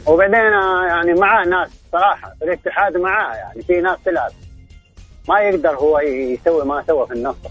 وبعدين 0.05 0.35
آه، 0.35 0.85
يعني 0.87 1.13
معاه 1.13 1.45
ناس 1.45 1.69
صراحة. 1.91 2.33
في 2.39 2.45
الاتحاد 2.45 2.97
معاه 2.97 3.35
يعني 3.35 3.61
في 3.61 3.81
ناس 3.81 3.97
تلعب. 4.05 4.31
ما 5.29 5.39
يقدر 5.39 5.69
هو 5.75 5.99
يسوي 5.99 6.65
ما 6.65 6.83
سوى 6.87 7.07
في 7.07 7.13
النصر. 7.13 7.49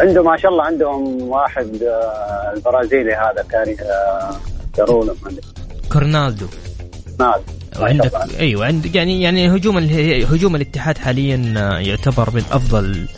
عنده 0.00 0.22
ما 0.22 0.36
شاء 0.36 0.50
الله 0.50 0.64
عندهم 0.64 1.22
واحد 1.28 1.82
آه، 1.82 2.52
البرازيلي 2.56 3.14
هذا 3.14 3.44
كاري 3.50 3.76
آه، 3.80 4.30
كارونا 4.76 5.14
ما 5.22 5.28
أدري. 5.30 5.40
كورنالدو. 5.92 6.46
ناد 7.20 7.42
وعندك 7.80 8.12
أيوه 8.40 8.66
عندك 8.66 8.94
يعني 8.94 9.22
يعني 9.22 9.56
هجوم 9.56 9.78
هجوم 10.32 10.56
الاتحاد 10.56 10.98
حاليا 10.98 11.54
آه، 11.56 11.78
يعتبر 11.78 12.30
من 12.34 12.42
أفضل. 12.50 13.08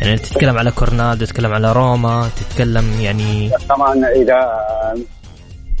يعني 0.00 0.18
تتكلم 0.18 0.58
على 0.58 0.70
كورنالدو 0.70 1.24
تتكلم 1.24 1.52
على 1.52 1.72
روما 1.72 2.30
تتكلم 2.36 3.00
يعني 3.00 3.50
طبعا 3.68 4.06
إذا 4.06 4.60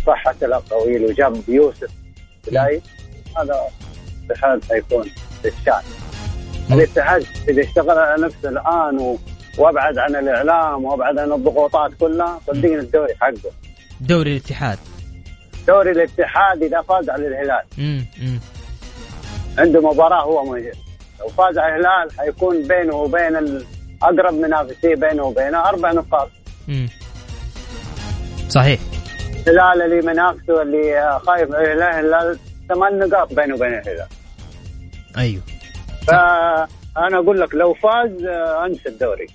صحت 0.06 0.42
الأقاويل 0.42 1.04
وجاب 1.04 1.42
يوسف 1.48 1.90
بلاي 2.46 2.82
هذا 3.36 3.60
الاتحاد 4.24 4.64
حيكون 4.64 5.06
الشان 5.44 5.82
الاتحاد 6.72 7.24
إذا 7.48 7.62
اشتغل 7.62 7.98
على 7.98 8.22
نفسه 8.22 8.48
الآن. 8.48 9.18
وأبعد 9.58 9.98
عن 9.98 10.16
الإعلام 10.16 10.84
وأبعد 10.84 11.18
عن 11.18 11.32
الضغوطات 11.32 11.90
كلها 12.00 12.40
صدقني 12.46 12.78
الدوري 12.78 13.14
حقه. 13.20 13.50
دوري 14.00 14.32
الاتحاد. 14.32 14.78
دوري 15.66 15.90
الاتحاد 15.90 16.62
إذا 16.62 16.82
فاز 16.82 17.10
على 17.10 17.26
الهلال. 17.26 17.62
عنده 19.58 19.80
مباراة 19.80 20.22
هو 20.22 20.44
موجود 20.44 20.72
لو 21.20 21.28
فاز 21.28 21.58
على 21.58 21.76
الهلال 21.76 22.18
حيكون 22.18 22.68
بينه 22.68 22.96
وبين 22.96 23.62
أقرب 24.02 24.34
منافسيه 24.34 24.94
بينه 24.94 25.22
وبينه 25.22 25.68
أربع 25.68 25.92
نقاط. 25.92 26.30
صحيح. 28.48 28.80
الهلال 29.46 29.82
اللي 29.82 30.06
منافسه 30.06 30.62
اللي 30.62 31.20
خايف 31.26 31.50
الهلال 31.50 31.82
الهلال 31.82 32.38
ثمان 32.68 32.98
نقاط 32.98 33.34
بينه 33.34 33.54
وبين 33.54 33.74
الهلال. 33.74 34.06
أيوه. 35.18 35.42
فانا 36.06 37.18
أقول 37.18 37.40
لك 37.40 37.54
لو 37.54 37.74
فاز 37.74 38.24
آه، 38.24 38.66
أنسى 38.66 38.88
الدوري. 38.88 39.26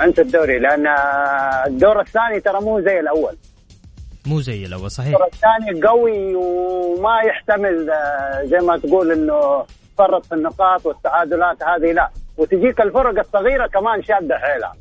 أنسى 0.00 0.20
الدوري 0.20 0.58
لأن 0.58 0.86
آه، 0.86 1.66
الدور 1.66 2.00
الثاني 2.00 2.40
ترى 2.40 2.60
مو 2.60 2.80
زي 2.80 3.00
الأول. 3.00 3.36
مو 4.26 4.40
زي 4.40 4.66
الأول 4.66 4.90
صحيح. 4.90 5.16
الثاني 5.32 5.82
قوي 5.86 6.34
وما 6.34 7.20
يحتمل 7.26 7.90
آه، 7.90 8.44
زي 8.44 8.58
ما 8.58 8.78
تقول 8.78 9.12
إنه 9.12 9.64
فرط 9.98 10.26
في 10.26 10.34
النقاط 10.34 10.86
والتعادلات 10.86 11.62
هذه 11.62 11.92
لا. 11.92 12.10
وتجيك 12.36 12.80
الفرق 12.80 13.18
الصغيرة 13.18 13.66
كمان 13.66 14.02
شادة 14.02 14.38
حيلها. 14.38 14.74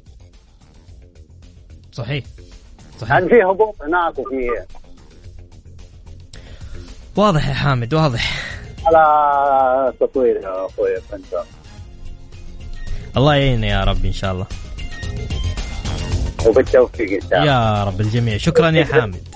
صحيح 1.91 2.23
صحيح. 2.99 3.12
يعني 3.12 3.29
في 3.29 3.43
هبوط 3.43 3.75
هناك 3.82 4.19
وفي 4.19 4.49
واضح 7.15 7.49
يا 7.49 7.53
حامد 7.53 7.93
واضح. 7.93 8.53
على 8.86 9.93
تطوير 9.99 10.36
يا 10.36 10.65
أخوي 10.65 10.97
انت 11.13 11.43
الله 13.17 13.36
يعيننا 13.36 13.67
يا 13.67 13.84
رب 13.84 14.06
إن 14.06 14.12
شاء 14.13 14.32
الله. 14.34 14.45
وبالتوفيق 16.45 17.23
إن 17.23 17.29
شاء 17.29 17.39
الله. 17.41 17.51
يا 17.51 17.84
رب 17.84 18.01
الجميع. 18.01 18.38
شكرا 18.38 18.69
يا 18.69 18.86
حامد. 18.86 19.33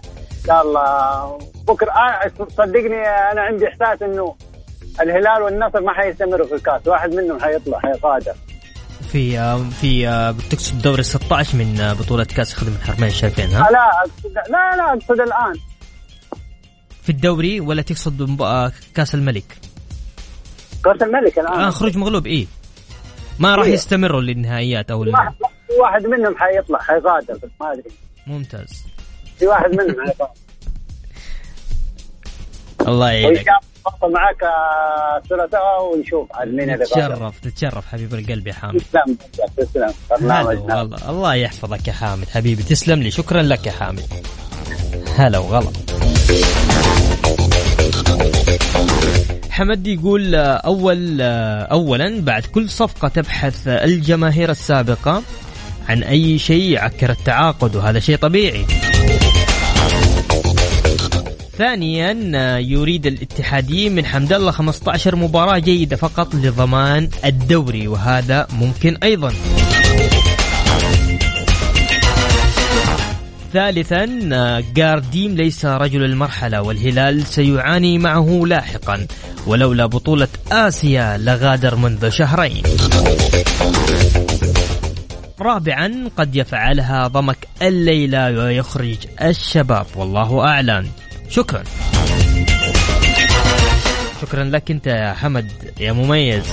شاء 0.47 0.61
الله. 0.61 1.37
بكرة 1.67 1.91
آه 1.91 2.31
صدقني 2.57 3.07
أنا 3.31 3.41
عندي 3.41 3.67
إحساس 3.67 4.01
إنه 4.01 4.35
الهلال 5.01 5.41
والنصر 5.41 5.81
ما 5.81 5.93
حيستمروا 5.93 6.47
في 6.47 6.53
الكاس. 6.55 6.87
واحد 6.87 7.13
منهم 7.13 7.39
حيطلع 7.39 7.79
حيصادر. 7.79 8.33
في 9.11 9.39
آه، 9.39 9.57
في 9.81 10.07
آه، 10.07 10.31
بتقصد 10.31 10.81
دوري 10.81 11.03
16 11.03 11.57
من 11.57 11.95
بطولة 11.99 12.23
كأس 12.23 12.53
خدمة 12.53 12.75
الحرمين 12.75 13.09
الشريفين 13.09 13.49
ها؟ 13.49 13.67
لا 13.71 13.89
أقصد 13.99 14.33
لا 14.49 14.75
لا 14.77 14.93
أقصد 14.93 15.21
الآن. 15.21 15.53
في 17.03 17.09
الدوري 17.09 17.59
ولا 17.59 17.81
تقصد 17.81 18.37
كأس 18.95 19.15
الملك؟ 19.15 19.57
كاس 20.85 21.01
الملك 21.01 21.39
الآن. 21.39 21.59
آه 21.59 21.69
خروج 21.69 21.97
مغلوب 21.97 22.27
إيه. 22.27 22.47
ما 23.39 23.55
راح 23.55 23.65
إيه. 23.65 23.73
يستمروا 23.73 24.21
للنهائيات 24.21 24.91
أو 24.91 24.99
واحد 24.99 25.33
واحد 25.79 26.05
منهم 26.05 26.35
حيطلع 26.37 26.79
حيصادر 26.79 27.33
بس 27.33 27.49
ما 27.61 27.71
أدري. 27.73 27.91
ممتاز. 28.27 28.83
في 29.39 29.47
واحد 29.47 29.69
منهم 29.71 30.07
حيصادر 30.07 30.31
الله 32.87 33.11
يعينك. 33.11 33.45
معك 34.03 34.43
صورة 35.29 35.49
سوا 35.51 35.95
ونشوف 35.95 36.35
عاد 36.35 36.47
مين 36.47 36.69
اللي. 36.69 36.85
تتشرف 36.85 37.39
تتشرف 37.39 37.87
حبيب 37.87 38.13
القلب 38.13 38.47
يا 38.47 38.53
حامد. 38.53 38.81
تسلم 38.81 39.17
تسلم. 39.57 39.93
والله. 40.11 41.09
الله 41.09 41.35
يحفظك 41.35 41.87
يا 41.87 41.93
حامد 41.93 42.29
حبيبي. 42.29 42.63
تسلم 42.63 43.03
لي. 43.03 43.11
شكرا 43.11 43.41
لك 43.41 43.67
يا 43.67 43.71
حامد. 43.71 44.03
هلا 45.17 45.37
وغلا. 45.37 45.71
حمد 49.49 49.87
يقول 49.87 50.35
آه، 50.35 50.41
أول 50.41 51.17
آه، 51.21 51.61
أولا 51.61 52.21
بعد 52.21 52.45
كل 52.45 52.69
صفقة 52.69 53.07
تبحث 53.07 53.67
الجماهير 53.67 54.51
السابقة 54.51 55.23
عن 55.89 56.03
أي 56.03 56.37
شيء 56.37 56.71
يعكر 56.71 57.09
التعاقد 57.09 57.75
وهذا 57.75 57.99
شيء 57.99 58.17
طبيعي. 58.17 58.65
ثانيا 61.57 62.31
آه، 62.35 62.57
يريد 62.57 63.05
الاتحاديين 63.05 63.95
من 63.95 64.05
حمد 64.05 64.33
الله 64.33 64.51
15 64.51 65.15
مباراة 65.15 65.59
جيدة 65.59 65.95
فقط 65.95 66.35
لضمان 66.35 67.09
الدوري 67.25 67.87
وهذا 67.87 68.47
ممكن 68.53 68.97
أيضا. 69.03 69.33
ثالثا 73.53 74.19
آه، 74.33 74.63
جارديم 74.75 75.35
ليس 75.35 75.65
رجل 75.65 76.03
المرحلة 76.03 76.61
والهلال 76.61 77.25
سيعاني 77.25 77.97
معه 77.97 78.43
لاحقا. 78.45 79.07
ولولا 79.47 79.85
بطولة 79.85 80.27
آسيا 80.51 81.17
لغادر 81.17 81.75
منذ 81.75 82.09
شهرين. 82.09 82.63
رابعا 85.41 86.09
قد 86.17 86.35
يفعلها 86.35 87.07
ضمك 87.07 87.47
الليلة 87.61 88.31
ويخرج 88.31 88.97
الشباب 89.21 89.85
والله 89.95 90.39
أعلم 90.39 90.87
شكرا. 91.29 91.63
شكرا 94.21 94.43
لك 94.43 94.71
أنت 94.71 94.87
يا 94.87 95.13
حمد 95.13 95.51
يا 95.79 95.91
مميز. 95.91 96.43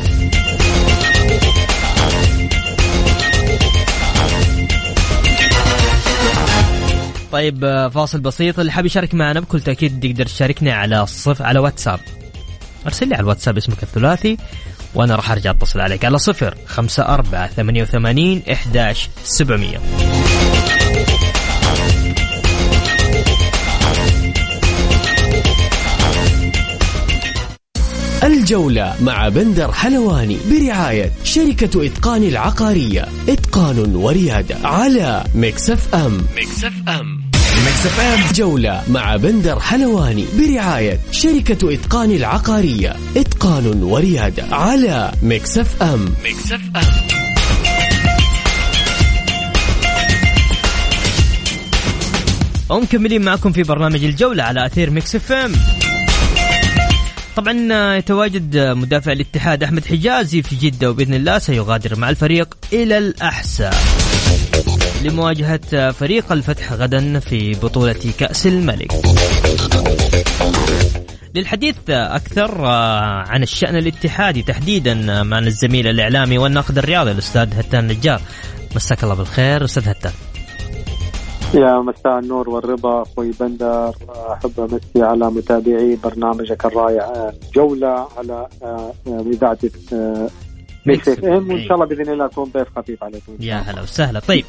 طيب 7.33 7.89
فاصل 7.95 8.21
بسيط. 8.21 8.59
اللي 8.59 8.73
حاب 8.73 8.87
يشارك 8.87 9.15
معنا 9.15 9.41
بكل 9.41 9.61
تأكيد 9.61 10.01
تقدر 10.01 10.27
تشاركني 10.27 10.71
على 10.71 11.03
الصف 11.03 11.43
على 11.43 11.59
واتساب. 11.59 12.01
أرسل 12.87 13.09
لي 13.09 13.15
على 13.15 13.23
الواتساب 13.23 13.57
اسمك 13.57 13.83
الثلاثي 13.83 14.37
وأنا 14.95 15.17
راح 15.17 15.31
أرجع 15.31 15.51
أتصل 15.51 15.81
عليك. 15.81 16.05
على 16.05 16.19
صفر 16.19 16.55
خمسة 16.67 17.03
أربعة 17.03 17.47
ثمانية 17.47 17.83
وثمانين 17.83 18.43
إحداش 18.53 19.09
سبعمية. 19.25 19.81
الجولة 28.27 28.95
مع 29.03 29.29
بندر 29.29 29.73
حلواني 29.73 30.37
برعاية 30.51 31.13
شركة 31.25 31.87
إتقان 31.87 32.23
العقارية. 32.23 33.09
إتقان 33.29 33.95
وريادة 33.97 34.57
على 34.65 35.25
Mix 35.35 35.95
FM. 35.95 36.27
Mix 36.37 36.73
FM. 36.89 37.21
Mix 37.67 38.01
FM. 38.01 38.33
جولة 38.35 38.83
مع 38.91 39.17
بندر 39.17 39.61
حلواني 39.61 40.25
برعاية 40.39 41.01
شركة 41.13 41.75
إتقان 41.75 42.11
العقارية. 42.11 42.97
إتقان 43.17 43.83
وريادة 43.83 44.45
على 44.57 45.13
Mix 45.23 45.83
FM. 45.83 46.05
Mix 46.25 46.61
FM. 46.77 47.15
ومكملين 52.71 53.23
معكم 53.23 53.53
في 53.53 53.63
برنامج 53.63 54.05
الجولة 54.05 54.43
على 54.43 54.67
أثير 54.67 54.91
Mix 54.91 55.15
FM. 55.17 55.53
طبعا 57.37 57.69
آه، 57.73 57.95
يتواجد 57.95 58.57
آه، 58.57 58.75
مدافع 58.75 59.13
الاتحاد 59.13 59.63
أحمد 59.63 59.85
حجازي 59.85 60.43
في 60.43 60.57
جدة 60.57 60.91
وبإذن 60.91 61.15
الله 61.15 61.39
سيغادر 61.39 61.99
مع 61.99 62.11
الفريق 62.11 62.57
إلى 62.73 62.99
الأحساء 62.99 63.75
لمواجهة 65.05 65.61
آه، 65.75 65.91
فريق 65.91 66.33
الفتح 66.33 66.73
غدا 66.73 67.19
في 67.19 67.53
بطولة 67.53 68.13
كأس 68.19 68.47
الملك. 68.47 68.93
للحديث 71.35 71.77
آه، 71.91 72.21
عن 73.29 73.43
الشأن 73.43 73.77
الاتحادي 73.77 74.43
تحديدا 74.43 75.23
معنا 75.23 75.47
الزميل 75.47 75.87
الإعلامي 75.87 76.39
والناقد 76.39 76.79
الرياضي 76.79 77.11
الأستاذ 77.11 77.55
هتان 77.59 77.87
نجار. 77.87 78.21
مساك 78.77 79.05
الله 79.05 79.15
بالخير 79.15 79.65
أستاذ 79.65 79.89
هتان. 79.89 80.13
يا 81.55 81.81
مساء 81.81 82.19
النور 82.19 82.51
والرضا 82.51 83.03
أخوي 83.03 83.31
بندر. 83.41 83.95
أحب 84.33 84.61
أمسي 84.61 85.03
على 85.03 85.31
متابعي 85.31 85.99
برنامجك 86.05 86.65
الرائع 86.67 87.33
جولة 87.55 88.07
على 88.19 88.47
آه، 88.63 88.93
إذاعة 89.09 89.59
آه، 89.93 90.29
Mix 90.87 91.09
FM 91.09 91.51
وإن 91.51 91.65
شاء 91.65 91.75
الله 91.75 91.87
بإذن 91.87 92.13
الله 92.13 92.25
اكون 92.25 92.51
ضيف 92.55 92.69
خفيف 92.77 93.05
عليكم 93.05 93.33
يا 93.41 93.57
هلا 93.57 93.83
وسهلا. 93.83 94.21
طيب 94.21 94.45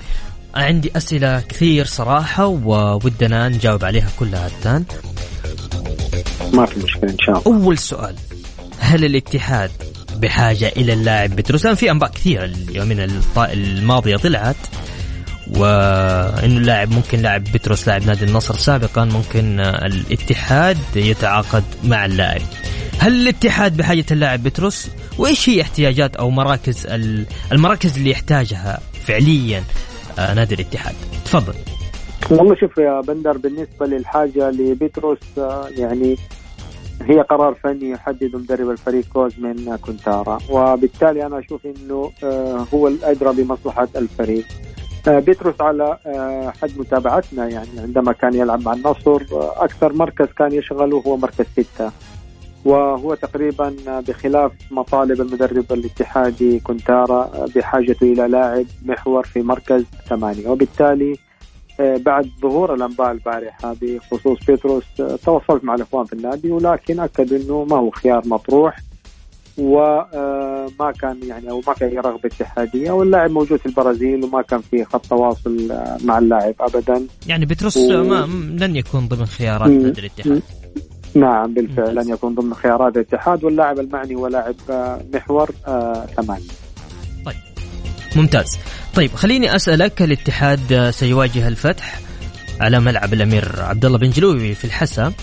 عندي 0.56 0.92
أسئلة 0.98 1.40
كثير 1.40 1.86
صراحة 1.86 2.48
وودنا 2.48 3.50
نجاوب 3.50 3.86
عليها 3.86 4.10
كلها 4.20 4.48
هتان 4.48 4.84
ما 6.54 6.66
في 6.66 6.80
مشكلة 6.80 7.10
إن 7.12 7.20
شاء 7.20 7.38
الله. 7.38 7.64
أول 7.64 7.78
سؤال 7.78 8.16
هل 8.80 9.06
الاتحاد 9.06 9.72
بحاجة 10.18 10.68
إلى 10.68 10.94
اللاعب 10.94 11.36
بتروس 11.36 11.68
في 11.68 11.92
أنباء 11.92 12.12
كثيرة 12.12 12.46
اليومين 12.46 13.10
الماضية 13.38 14.16
طلعت. 14.16 14.56
وإنه 15.58 16.58
اللاعب 16.58 16.92
ممكن 16.92 17.20
لاعب 17.20 17.44
بتروس 17.44 17.88
لاعب 17.88 18.06
نادي 18.06 18.26
النصر 18.26 18.56
سابقا 18.56 19.06
ممكن 19.06 19.60
آه، 19.60 19.86
الاتحاد 19.86 20.78
يتعاقد 20.96 21.64
مع 21.84 22.06
اللاعب. 22.06 22.42
هل 23.00 23.14
الاتحاد 23.22 23.78
بحاجة 23.78 24.06
اللاعب 24.12 24.44
بتروس 24.44 24.88
وإيش 25.18 25.50
هي 25.50 25.62
احتياجات 25.62 26.16
أو 26.16 26.30
مراكز 26.30 26.88
ال- 26.88 27.26
المراكز 27.52 27.98
اللي 27.98 28.10
يحتاجها 28.12 28.80
فعليا 29.06 29.64
آه، 30.20 30.34
نادي 30.34 30.56
الاتحاد؟ 30.56 30.96
تفضل. 31.26 31.54
والله 32.32 32.56
شوف 32.56 32.78
يا 32.78 33.02
بندر 33.02 33.38
بالنسبة 33.38 33.86
للحاجة 33.86 34.50
لبيتروس 34.50 35.18
آه، 35.38 35.68
يعني 35.78 36.16
هي 37.02 37.22
قرار 37.22 37.56
فني 37.64 37.90
يحدد 37.90 38.36
مدرب 38.36 38.70
الفريق 38.70 39.06
كوزمين 39.14 39.76
كونتارا. 39.76 40.38
وبالتالي 40.50 41.26
أنا 41.26 41.40
أشوف 41.40 41.62
إنه 41.66 42.12
آه، 42.24 42.68
هو 42.74 42.88
الأدرى 42.88 43.34
بمصلحة 43.44 43.88
الفريق. 43.96 44.46
بيتروس 45.10 45.62
على 45.62 45.98
آه، 46.06 46.54
حد 46.62 46.72
متابعتنا 46.78 47.48
يعني 47.48 47.80
عندما 47.80 48.12
كان 48.12 48.34
يلعب 48.34 48.62
مع 48.62 48.74
النصر 48.74 49.22
آه، 49.32 49.64
أكثر 49.64 49.94
مركز 49.94 50.28
كان 50.38 50.52
يشغله 50.54 51.04
هو 51.08 51.18
مركز 51.18 51.46
ستة. 51.46 51.92
وهو 52.66 53.16
تقريبا 53.16 53.76
آه، 53.88 54.00
بخلاف 54.00 54.52
مطالب 54.72 55.22
المدرب 55.22 55.74
الاتحادي 55.74 56.60
كونتارا 56.60 57.22
آه، 57.34 57.48
بحاجته 57.56 58.04
إلى 58.14 58.28
لاعب 58.28 58.66
محور 58.86 59.24
في 59.24 59.42
مركز 59.42 59.84
ثمانية. 60.10 60.48
وبالتالي 60.50 61.16
آه، 61.80 61.98
بعد 61.98 62.30
ظهور 62.42 62.74
الأنباء 62.74 63.12
البارحة 63.12 63.76
بخصوص 63.82 64.46
بيتروس 64.48 64.84
آه، 65.02 65.16
تواصلت 65.26 65.64
مع 65.64 65.76
الإخوان 65.76 66.06
في 66.06 66.14
النادي 66.14 66.52
ولكن 66.52 67.00
أكدوا 67.00 67.38
إنه 67.38 67.64
ما 67.70 67.78
هو 67.78 67.90
خيار 67.90 68.22
مطروح. 68.28 68.78
وما 69.58 70.92
كان 71.02 71.18
يعني 71.28 71.50
أو 71.50 71.62
ما 71.68 71.74
في 71.74 71.86
اي 71.86 71.98
رغبة 71.98 72.20
اتحادية 72.26 72.92
واللاعب 72.92 73.32
موجود 73.32 73.60
في 73.60 73.66
البرازيل 73.66 74.24
وما 74.24 74.42
كان 74.42 74.62
في 74.72 74.86
خط 74.86 75.06
تواصل 75.06 75.72
آه، 75.72 75.98
مع 76.04 76.18
اللاعب 76.18 76.54
ابدا. 76.60 77.08
يعني 77.28 77.46
بتروس 77.46 77.78
و- 77.78 78.04
ما 78.04 78.26
لن 78.66 78.76
يكون 78.76 79.08
ضمن 79.08 79.26
خيارات. 79.26 79.70
نادي 79.70 80.00
الاتحاد. 80.00 80.42
نعم 81.16 81.54
بالفعل 81.54 81.96
لن 81.96 82.10
يكون 82.10 82.36
ضمن 82.36 82.54
خيارات 82.54 82.96
الاتحاد. 82.96 83.44
واللاعب 83.44 83.80
المعني 83.80 84.16
هو 84.16 84.28
لاعب 84.28 84.56
آه، 84.70 85.02
محور 85.14 85.50
آه، 85.68 86.06
ثمانية. 86.18 86.44
ممتاز. 88.16 88.58
طيب 88.96 89.12
خليني 89.16 89.56
أسألك 89.56 90.02
الاتحاد 90.02 90.74
آه، 90.74 90.92
سيواجه 90.92 91.48
الفتح 91.48 92.00
على 92.62 92.80
ملعب 92.80 93.14
الأمير 93.14 93.52
عبد 93.58 93.86
الله 93.86 93.98
بن 93.98 94.10
جلوبي 94.10 94.56
في 94.56 94.66
الحسا 94.66 95.14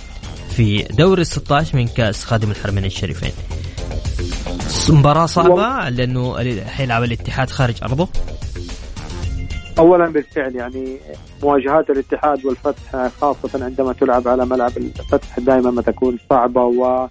في 0.57 0.83
دوري 0.83 1.25
16 1.25 1.77
من 1.77 1.87
كأس 1.89 2.25
خادم 2.25 2.51
الحرمين 2.51 2.85
الشريفين. 2.85 3.31
مباراة 4.91 5.27
صعبة 5.27 5.89
لأنه 5.89 6.37
حيلعب 6.65 7.03
الاتحاد 7.03 7.51
خارج 7.51 7.75
أرضه. 7.83 8.09
اولا 9.79 10.09
بالفعل 10.09 10.57
يعني 10.57 10.99
مواجهات 11.43 11.91
الاتحاد 11.91 12.47
والفتح 12.47 13.09
خاصة 13.21 13.65
عندما 13.65 13.93
تلعب 13.93 14.29
على 14.29 14.47
ملعب 14.47 14.77
الفتح 14.77 15.39
دائما 15.39 15.71
ما 15.71 15.83
تكون 15.83 16.19
صعبة 16.31 16.65
و 16.65 17.09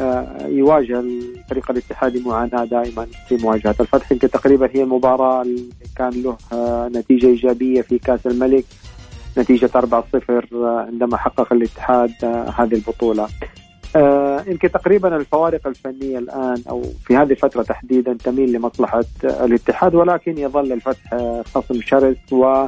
آه، 0.00 0.46
يواجه 0.46 1.00
الفريق 1.00 1.70
الاتحادي 1.70 2.20
معاناة 2.20 2.64
دائما 2.64 3.06
في 3.28 3.36
مواجهة 3.36 3.74
الفتح. 3.80 4.12
يمكن 4.12 4.30
تقريبا 4.30 4.68
هي 4.74 4.82
المباراة 4.82 5.42
اللي 5.42 5.68
كان 5.96 6.22
له 6.22 6.36
آه، 6.52 6.90
نتيجة 6.94 7.26
إيجابية 7.26 7.82
في 7.82 7.98
كأس 7.98 8.26
الملك 8.26 8.64
نتيجة 9.38 9.70
4-0 9.76 10.54
آه، 10.54 10.86
عندما 10.88 11.16
حقق 11.16 11.52
الاتحاد 11.52 12.12
هذه 12.58 12.74
البطولة. 12.74 13.28
آه، 13.96 14.44
يمكن 14.46 14.70
تقريبا 14.70 15.16
الفوارق 15.16 15.66
الفنية 15.66 16.18
الآن 16.18 16.62
أو 16.68 16.82
في 17.04 17.16
هذه 17.16 17.30
الفترة 17.30 17.62
تحديدا 17.62 18.16
تميل 18.24 18.52
لمصلحة 18.52 19.04
آه، 19.24 19.44
الاتحاد 19.44 19.94
ولكن 19.94 20.38
يظل 20.38 20.72
الفتح 20.72 21.12
آه، 21.14 21.42
خصم 21.54 21.80
شرس 21.80 22.32
و 22.32 22.66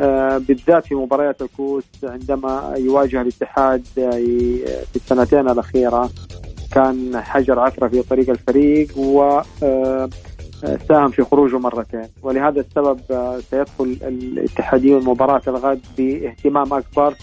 آه، 0.00 0.38
بالذات 0.38 0.86
في 0.86 0.94
مباريات 0.94 1.42
الكوس 1.42 1.84
عندما 2.04 2.74
يواجه 2.76 3.20
الاتحاد 3.20 3.86
آه، 3.98 4.10
في 4.92 4.96
السنتين 4.96 5.48
الأخيرة 5.48 6.10
كان 6.72 7.20
حجر 7.20 7.58
عثرة 7.58 7.88
في 7.88 8.02
طريق 8.02 8.30
الفريق 8.30 8.98
و 8.98 9.40
ساهم 10.88 11.08
في 11.08 11.24
خروجه 11.24 11.58
مرتين. 11.58 12.08
ولهذا 12.22 12.60
السبب 12.60 13.00
سيدخل 13.50 13.96
الاتحاديون 14.02 15.04
مباراة 15.04 15.42
الغد 15.48 15.80
باهتمام 15.98 16.72
أكبر 16.74 17.14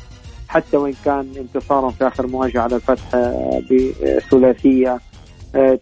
حتى 0.47 0.77
وإن 0.77 0.93
كان 1.05 1.27
انتصارهم 1.37 1.91
في 1.91 2.07
آخر 2.07 2.27
مواجهة 2.27 2.61
على 2.61 2.75
الفتح 2.75 3.03
بثلاثية 3.71 4.99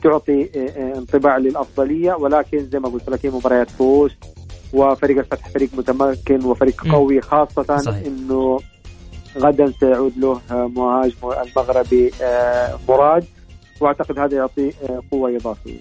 تعطي 0.04 0.49
انطباع 0.97 1.38
للأفضلية 1.38 2.13
ولكن 2.13 2.60
زي 2.60 2.80
ما 2.80 2.89
قلت 2.89 3.10
لك 3.10 3.26
هي 3.26 3.30
مباريات 3.30 3.67
كوس 3.78 4.12
وفريق 4.73 5.17
الفتح 5.17 5.49
فريق 5.49 5.69
متمكن 5.78 6.45
وفريق 6.45 6.88
قوي 6.91 7.21
خاصة 7.21 7.78
صحيح. 7.78 8.06
إنه 8.06 8.60
غدا 9.38 9.71
سيعود 9.80 10.17
له 10.17 10.41
مهاجم 10.52 11.15
المغربي 11.23 12.12
آه، 12.21 12.80
مراد 12.89 13.26
وأعتقد 13.82 14.19
هذا 14.19 14.38
يعطي 14.38 14.69
آه، 14.89 15.02
قوة 15.12 15.36
إضافية. 15.36 15.80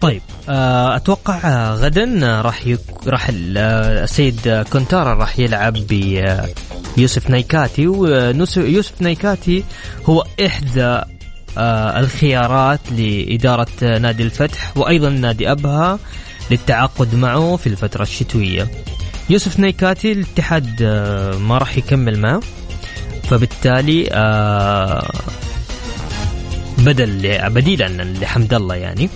طيب 0.00 0.22
آه، 0.48 0.96
أتوقع 0.96 1.70
غدا 1.74 2.40
راح 2.40 2.66
يك... 2.66 2.80
راح 3.06 3.30
السيد 3.32 4.64
كونتارا 4.72 5.14
راح 5.14 5.38
يلعب 5.38 5.72
بيوسف 6.96 7.30
نايكاتي 7.30 7.86
ويوسف 7.86 9.02
نايكاتي 9.02 9.64
هو 10.06 10.24
إحدى 10.46 11.00
الخيارات 11.98 12.80
لإدارة 12.92 13.68
نادي 13.82 14.22
الفتح 14.22 14.76
وأيضا 14.76 15.08
نادي 15.08 15.50
أبها 15.50 15.98
للتعاقد 16.50 17.14
معه 17.14 17.56
في 17.56 17.66
الفترة 17.66 18.02
الشتوية. 18.02 18.68
يوسف 19.30 19.60
نيكاتي 19.60 20.12
الاتحاد 20.12 20.82
آه، 20.82 21.36
ما 21.36 21.58
راح 21.58 21.78
يكمل 21.78 22.18
معه 22.18 22.40
فبالتالي 23.22 24.08
آه، 24.12 25.10
بدل 26.78 27.38
بديلا 27.50 27.88
لحمد 28.04 28.54
الله 28.54 28.74
يعني. 28.74 29.08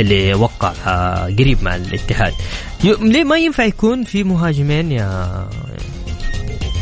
اللي 0.00 0.34
وقع 0.34 0.72
آه، 0.86 1.24
قريب 1.24 1.58
مع 1.62 1.76
الاتحاد. 1.76 2.32
ليه 2.84 3.24
ما 3.24 3.36
ينفع 3.36 3.64
يكون 3.64 4.04
في 4.04 4.24
مهاجمين 4.24 4.92
يا 4.92 5.48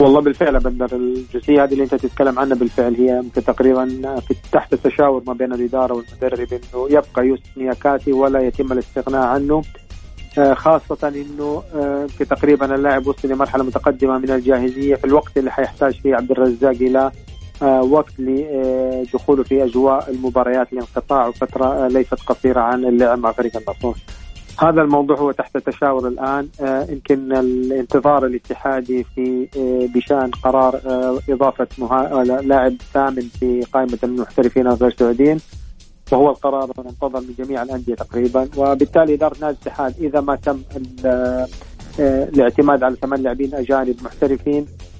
والله 0.01 0.21
بالفعل 0.21 0.59
بندر 0.59 0.97
الجزئيه 0.97 1.65
هذه 1.65 1.73
اللي 1.73 1.85
انت 1.85 1.95
تتكلم 1.95 2.39
عنها 2.39 2.57
بالفعل 2.57 2.95
هي 2.95 3.23
تقريبا 3.47 3.87
في 4.29 4.35
تحت 4.53 4.73
التشاور 4.73 5.23
ما 5.27 5.33
بين 5.33 5.53
الإدارة 5.53 5.95
والمدرب 5.95 6.49
إنه 6.53 6.87
يبقى 6.91 7.27
يوسف 7.27 7.59
نياكاتي 7.59 8.13
ولا 8.13 8.41
يتم 8.41 8.73
الاستغناء 8.73 9.23
عنه. 9.23 9.63
آه، 10.39 10.55
خاصة 10.55 11.09
إنه 11.09 11.63
آه، 11.75 12.07
في 12.07 12.25
تقريبا 12.25 12.75
اللاعب 12.75 13.07
وصل 13.07 13.29
لمرحلة 13.29 13.65
متقدمة 13.65 14.19
من 14.19 14.31
الجاهزية 14.31 14.95
في 14.95 15.05
الوقت 15.05 15.39
اللي 15.39 15.51
حيحتاج 15.51 16.01
فيه 16.01 16.15
عبد 16.15 16.31
الرزاق 16.31 16.71
إلى 16.71 16.99
آه، 16.99 17.13
وقت 17.65 18.13
لدخوله 18.19 19.43
في 19.43 19.65
أجواء 19.65 20.11
المباريات 20.11 20.73
لانقطاع 20.73 21.31
فترة 21.31 21.89
ليست 21.89 22.15
قصيرة 22.15 22.61
عن 22.61 22.85
اللعب 22.85 23.19
مع 23.19 23.33
فريق 23.33 23.57
النصر. 23.57 23.99
هذا 24.59 24.83
الموضوع 24.83 25.17
هو 25.17 25.33
تحت 25.33 25.57
تشاور 25.57 26.09
الآن. 26.09 26.49
يمكن 26.89 27.33
الانتظار 27.33 28.27
الاتحادي 28.27 29.05
في 29.15 29.49
بشأن 29.95 30.31
قرار 30.31 30.81
إضافة 31.29 31.69
لاعب 32.43 32.75
ثامن 32.93 33.23
في 33.41 33.63
قائمة 33.73 33.99
المحترفين 34.05 34.67
الغير 34.67 34.95
سعوديين. 34.99 35.41
وهو 36.13 36.31
القرار 36.31 36.73
المنتظر 36.79 37.21
من 37.21 37.35
جميع 37.39 37.63
الأندية 37.63 37.95
تقريبا. 37.95 38.49
وبالتالي 38.57 39.15
إدارة 39.15 39.37
نادي 39.41 39.57
الاتحاد 39.57 39.95
إذا 40.01 40.21
ما 40.21 40.37
تم 40.37 40.59
آه، 42.01 42.29
الاعتماد 42.29 42.83
على 42.83 42.97
ثمان 42.97 43.23
لاعبين 43.23 43.55
أجانب 43.55 43.97
محترفين 44.03 44.67
آه، 44.67 44.94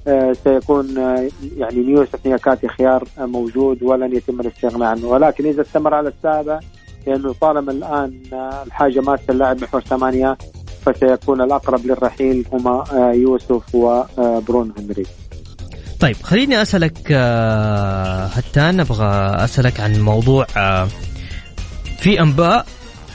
سيكون 0.45 0.99
آه، 0.99 1.29
يعني 1.57 1.77
يوسف 1.77 2.27
نياكاتي 2.27 2.69
خيار 2.69 3.05
موجود 3.19 3.83
ولن 3.83 4.17
يتم 4.17 4.41
الاستغناء 4.41 4.89
عنه 4.89 5.07
ولكن 5.07 5.47
إذا 5.47 5.63
استمر 5.63 5.95
على 5.95 6.09
السابع 6.09 6.61
لأنه 7.07 7.35
طالما 7.41 7.73
الآن 7.73 8.21
الحاجة 8.67 9.01
ماسه 9.01 9.23
اللاعب 9.31 9.63
محور 9.63 9.81
ثمانية 9.81 10.39
فسيكون 10.87 11.41
الأقرب 11.41 11.87
للرحيل 11.87 12.47
هما 12.53 12.85
يوسف 13.15 13.75
وبرون 13.75 14.73
هنري. 14.79 15.07
طيب 16.01 16.17
خليني 16.23 16.63
أسألك 16.63 16.99
آه، 17.11 18.25
هتان 18.27 18.81
أبغى 18.81 19.45
أسألك 19.45 19.81
عن 19.81 20.01
موضوع 20.01 20.47
آه، 20.57 20.89
في 21.99 22.21
أنباء 22.21 22.67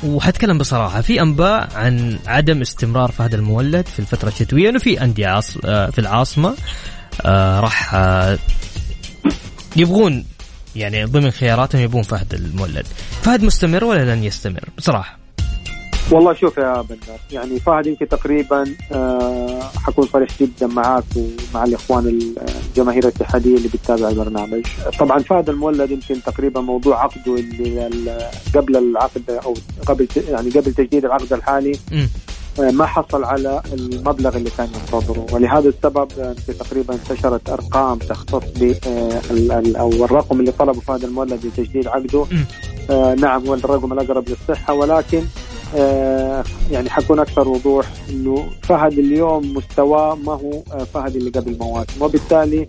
وحتكلم 0.03 0.57
بصراحة 0.57 1.01
في 1.01 1.21
أنباء 1.21 1.69
عن 1.75 2.19
عدم 2.27 2.61
استمرار 2.61 3.11
فهد 3.11 3.33
المولد 3.33 3.85
في 3.87 3.99
الفترة 3.99 4.29
الشتوية 4.29 4.69
إنه 4.69 4.79
في 4.79 5.03
أندية 5.03 5.27
عاص... 5.27 5.57
آه، 5.65 5.89
في 5.89 5.99
العاصمة 5.99 6.55
راح 7.59 7.95
يبغون 9.75 10.25
يعني 10.75 11.05
ضمن 11.05 11.31
خياراتهم 11.31 11.81
يبغون 11.81 12.03
فهد 12.03 12.33
المولد. 12.33 12.85
فهد 13.21 13.43
مستمر 13.43 13.83
ولا 13.83 14.15
لن 14.15 14.23
يستمر؟ 14.23 14.69
بصراحة. 14.77 15.18
والله 16.11 16.33
شوف 16.33 16.57
يا 16.57 16.81
بندر 16.81 17.19
يعني 17.31 17.59
فهد 17.59 17.87
يمكن 17.87 18.07
تقريبا 18.07 18.75
آه 18.91 19.61
حكون 19.61 20.07
صريح 20.07 20.29
جدا 20.39 20.67
معاك 20.67 21.03
ومع 21.15 21.63
الإخوان 21.63 22.31
الجماهير 22.69 23.03
الاتحادية 23.03 23.57
اللي 23.57 23.67
بتتابع 23.67 24.09
البرنامج. 24.09 24.65
طبعا 24.99 25.19
فهد 25.19 25.49
المولد 25.49 25.91
يمكن 25.91 26.23
تقريبا 26.23 26.61
موضوع 26.61 27.03
عقده 27.03 27.35
اللي 27.35 28.29
قبل 28.55 28.77
العقد 28.77 29.29
أو 29.45 29.53
قبل 29.85 30.07
يعني 30.29 30.49
قبل 30.49 30.73
تجديد 30.73 31.05
العقد 31.05 31.33
الحالي 31.33 31.71
آه 32.59 32.71
ما 32.71 32.85
حصل 32.85 33.23
على 33.23 33.61
المبلغ 33.73 34.37
اللي 34.37 34.49
كان 34.57 34.67
ينتظره. 34.67 35.25
ولهذا 35.31 35.69
السبب 35.69 36.07
آه 36.19 36.35
تقريبا 36.59 36.93
انتشرت 36.93 37.49
أرقام 37.49 37.97
تختص 37.97 38.43
ب 38.59 38.75
آه 38.87 39.79
أو 39.79 39.89
الرقم 40.05 40.39
اللي 40.39 40.51
طلبه 40.51 40.79
فهد 40.79 41.03
المولد 41.03 41.45
لتجديد 41.45 41.87
عقده. 41.87 42.25
نعم 43.15 43.47
هو 43.47 43.53
الرقم 43.53 43.93
الأقرب 43.93 44.29
للصحة 44.29 44.73
ولكن 44.73 45.23
يعني 46.71 46.89
حكون 46.89 47.19
أكثر 47.19 47.47
وضوح 47.47 47.85
إنه 48.09 48.49
فهد 48.63 48.99
اليوم 48.99 49.53
مستواه 49.53 50.15
ما 50.15 50.33
هو 50.33 50.51
آه، 50.73 50.83
فهد 50.93 51.15
اللي 51.15 51.29
قبل 51.29 51.57
مواسم 51.59 52.01
وبالتالي 52.01 52.67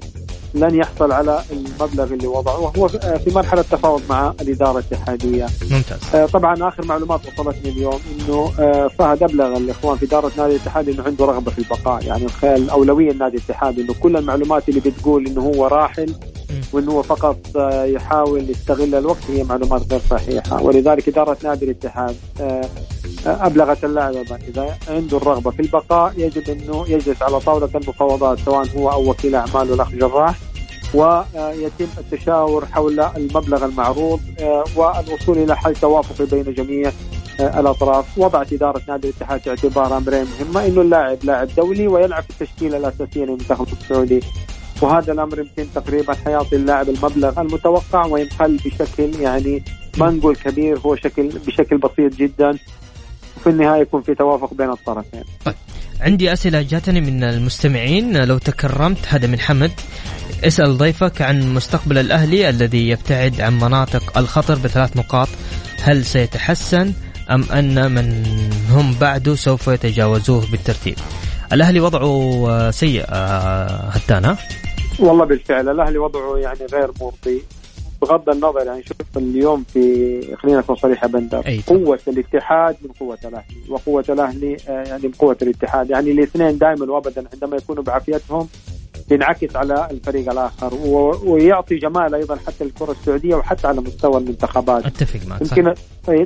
لن 0.55 0.75
يحصل 0.75 1.13
على 1.13 1.43
المبلغ 1.53 2.13
اللي 2.13 2.27
وضعه 2.27 2.61
وهو 2.61 2.87
آه، 2.87 3.17
في 3.17 3.31
مرحلة 3.35 3.63
تفاوض 3.63 4.03
مع 4.11 4.35
الإدارة 4.41 4.79
الاتحادية. 4.79 5.47
ممتاز. 5.71 6.31
طبعا 6.33 6.69
آخر 6.69 6.87
معلومات 6.87 7.21
وصلتني 7.27 7.71
اليوم 7.73 8.01
إنه 8.21 8.47
فهد 8.89 9.23
أبلغ 9.23 9.57
الإخوان 9.57 9.97
في 9.97 10.07
إدارة 10.07 10.33
نادي 10.37 10.53
الاتحاد 10.57 10.89
إنه 10.89 11.03
عنده 11.03 11.25
رغبة 11.25 11.51
في 11.51 11.59
البقاء 11.59 12.05
يعني 12.05 12.27
الاولويه 12.43 13.13
لنادي 13.13 13.37
الاتحاد 13.37 13.79
إنه 13.79 13.95
كل 14.03 14.17
المعلومات 14.17 14.69
اللي 14.69 14.81
بتقول 14.81 15.27
إنه 15.27 15.41
هو 15.41 15.67
راحل 15.67 16.15
وإنه 16.73 16.93
هو 16.93 17.03
فقط 17.03 17.39
يحاول 17.85 18.51
يستغل 18.51 18.95
الوقت 18.95 19.31
هي 19.31 19.45
معلومات 19.45 19.83
غير 19.91 20.01
صحيحة. 20.11 20.63
ولذلك 20.63 21.09
إدارة 21.09 21.37
نادي 21.45 21.65
الاتحاد 21.65 22.17
أبلغت 23.27 23.85
اللاعب 23.85 24.15
إذا 24.49 24.79
عنده 24.89 25.17
الرغبة 25.17 25.51
في 25.51 25.63
البقاء 25.63 26.13
يجب 26.17 26.51
إنه 26.51 26.85
يجلس 26.89 27.23
على 27.23 27.41
طاولة 27.41 27.69
المفاوضات 27.75 28.39
سواء 28.39 28.69
هو 28.77 28.91
أو 28.91 29.11
وكيل 29.11 29.35
اعماله 29.35 29.75
الأخ 29.75 29.91
جراح 29.91 30.35
ويتم 30.95 31.87
التشاور 31.99 32.67
حول 32.67 33.01
المبلغ 33.01 33.65
المعروض 33.65 34.21
آه، 34.41 34.65
والوصول 34.77 35.39
إلى 35.39 35.57
حل 35.57 35.75
توافقي 35.77 36.27
بين 36.27 36.55
جميع 36.55 36.93
آه، 37.41 37.61
الأطراف. 37.61 38.19
وضعت 38.19 38.53
إدارة 38.53 38.83
نادي 38.89 39.09
الاتحاد 39.09 39.41
في 39.41 39.51
اعتبار 39.51 39.97
امرين 39.97 40.27
مهمة 40.41 40.67
إنه 40.67 40.81
اللاعب 40.81 41.19
لاعب 41.25 41.49
دولي 41.57 41.87
ويلعب 41.87 42.23
في 42.23 42.31
التشكيلة 42.31 42.77
الأساسية 42.77 43.25
للمنتخب 43.25 43.67
السعودي. 43.81 44.21
وهذا 44.83 45.13
الأمر 45.13 45.39
يمكن 45.39 45.73
تقريبا 45.75 46.15
حيعطي 46.15 46.57
اللاعب 46.57 46.89
المبلغ 46.89 47.41
المتوقع 47.41 48.07
وينقل 48.07 48.57
بشكل 48.57 49.21
يعني 49.21 49.63
ما 49.99 50.11
نقول 50.11 50.37
كبير 50.37 50.79
هو 50.79 50.97
شكل 50.97 51.29
بشكل 51.29 51.79
بسيط 51.79 52.15
جدا. 52.15 52.59
وفي 53.37 53.51
النهاية 53.51 53.81
يكون 53.81 54.03
في 54.03 54.15
توافق 54.15 54.55
بين 54.55 54.71
الطرفين. 54.71 55.25
طيب. 55.45 55.55
عندي 56.01 56.33
أسئلة 56.33 56.63
جاتني 56.63 57.01
من 57.01 57.25
المستمعين. 57.25 58.25
لو 58.25 58.39
تكرمت 58.39 59.07
هذا 59.09 59.27
من 59.27 59.41
حمد. 59.41 59.73
اسأل 60.45 60.79
ضيفك 60.79 61.23
عن 61.23 61.55
مستقبل 61.55 61.99
الأهلي 61.99 62.49
الذي 62.49 62.89
يبتعد 62.89 63.41
عن 63.41 63.59
مناطق 63.59 64.19
الخطر 64.19 64.55
بثلاث 64.55 64.97
نقاط. 64.97 65.29
هل 65.83 66.05
سيتحسن 66.05 66.93
أم 67.31 67.43
أن 67.43 67.93
من 67.93 68.25
هم 68.71 68.95
بعده 69.01 69.35
سوف 69.35 69.69
يتجاوزوه 69.69 70.51
بالترتيب؟ 70.51 70.97
الأهلي 71.53 71.81
وضعه 71.81 72.71
سيء 72.71 73.05
آه، 73.09 73.89
هتان 73.89 74.37
والله 75.01 75.25
بالفعل 75.25 75.69
الأهلي 75.69 75.99
وضعه 75.99 76.37
يعني 76.37 76.67
غير 76.73 76.91
مرضي 77.01 77.43
بغض 78.03 78.29
النظر 78.29 78.67
يعني 78.67 78.83
شوف 78.83 78.97
اليوم 79.17 79.65
في 79.73 80.37
خلينا 80.37 80.59
نكون 80.59 80.77
صريحة 80.77 81.09
بندر 81.09 81.63
قوة 81.67 81.99
الاتحاد 82.09 82.77
من 82.83 82.91
قوة 83.01 83.19
الأهلي 83.25 83.57
وقوة 83.69 84.05
الأهلي 84.09 84.57
آه، 84.69 84.85
يعني 84.89 85.03
من 85.03 85.13
قوة 85.13 85.37
الاتحاد. 85.43 85.91
يعني 85.91 86.11
الاثنين 86.11 86.59
دائما 86.59 86.93
وابدا 86.93 87.25
عندما 87.33 87.57
يكونوا 87.57 87.83
بعافيتهم 87.83 88.49
ينعكس 89.11 89.57
على 89.57 89.89
الفريق 89.91 90.31
الآخر 90.31 90.75
ويعطي 91.25 91.77
جمال 91.77 92.15
أيضا 92.15 92.37
حتى 92.37 92.65
الكره 92.65 92.93
السعودية 92.93 93.35
وحتى 93.35 93.69
على 93.69 93.81
مستوى 93.81 94.19
المنتخبات. 94.19 94.87
أتفق 94.87 95.21
معك 95.27 95.41
يمكن 95.41 95.75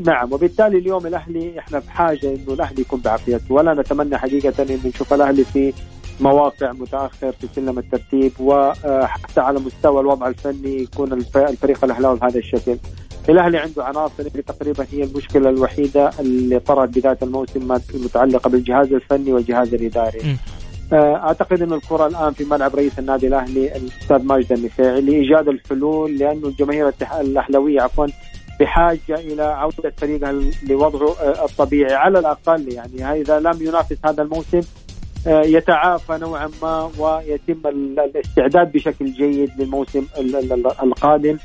نعم. 0.06 0.32
وبالتالي 0.32 0.78
اليوم 0.78 1.06
الأهلي 1.06 1.58
إحنا 1.58 1.78
بحاجه 1.78 2.26
إنه 2.26 2.54
الأهلي 2.54 2.80
يكون 2.80 3.00
بعافيته. 3.00 3.54
ولا 3.54 3.74
نتمنى 3.74 4.18
حقيقة 4.18 4.62
إنه 4.62 4.78
نشوف 4.84 5.14
الأهلي 5.14 5.44
في 5.44 5.72
مواقع 6.20 6.72
متأخر 6.72 7.32
في 7.32 7.48
سلم 7.54 7.78
الترتيب 7.78 8.32
وحتى 8.40 9.40
على 9.40 9.60
مستوى 9.60 10.00
الوضع 10.00 10.28
الفني 10.28 10.82
يكون 10.82 11.12
الفريق 11.12 11.84
الاهلاوي 11.84 12.18
بهذا 12.18 12.38
الشكل. 12.38 12.76
الأهلي 13.28 13.58
عنده 13.58 13.84
عناصر 13.84 14.12
اللي 14.20 14.42
تقريبا 14.42 14.86
هي 14.92 15.02
المشكلة 15.04 15.48
الوحيدة 15.50 16.10
اللي 16.20 16.58
طرأت 16.58 16.88
بداية 16.88 17.18
الموسم 17.22 17.78
المتعلقه 17.94 18.50
بالجهاز 18.50 18.92
الفني 18.92 19.32
والجهاز 19.32 19.74
الإداري. 19.74 20.18
آه، 20.92 21.16
أعتقد 21.16 21.62
إن 21.62 21.72
الكرة 21.72 22.06
الآن 22.06 22.32
في 22.32 22.44
ملعب 22.44 22.74
رئيس 22.74 22.98
النادي 22.98 23.26
الأهلي 23.26 23.76
الأستاذ 23.76 24.22
ماجد 24.22 24.52
النفيعي 24.52 25.00
لإيجاد 25.00 25.48
الحلول 25.48 26.18
لأنه 26.18 26.48
الجماهير 26.48 26.92
الأهلاوية 27.20 27.80
عفوا 27.80 28.06
بحاجة 28.60 29.14
إلى 29.14 29.42
عودة 29.42 29.92
فريقها 29.96 30.32
لوضعه 30.68 31.14
آه، 31.20 31.44
الطبيعي 31.44 31.94
على 31.94 32.18
الأقل 32.18 32.72
يعني 32.72 33.20
اذا 33.20 33.40
لم 33.40 33.62
ينافس 33.62 33.96
هذا 34.04 34.22
الموسم 34.22 34.60
يتعافى 35.26 36.18
نوعا 36.18 36.50
ما 36.62 36.90
ويتم 36.98 37.66
الاستعداد 37.66 38.72
بشكل 38.72 39.12
جيد 39.12 39.50
للموسم 39.58 40.06
القادم. 40.82 41.38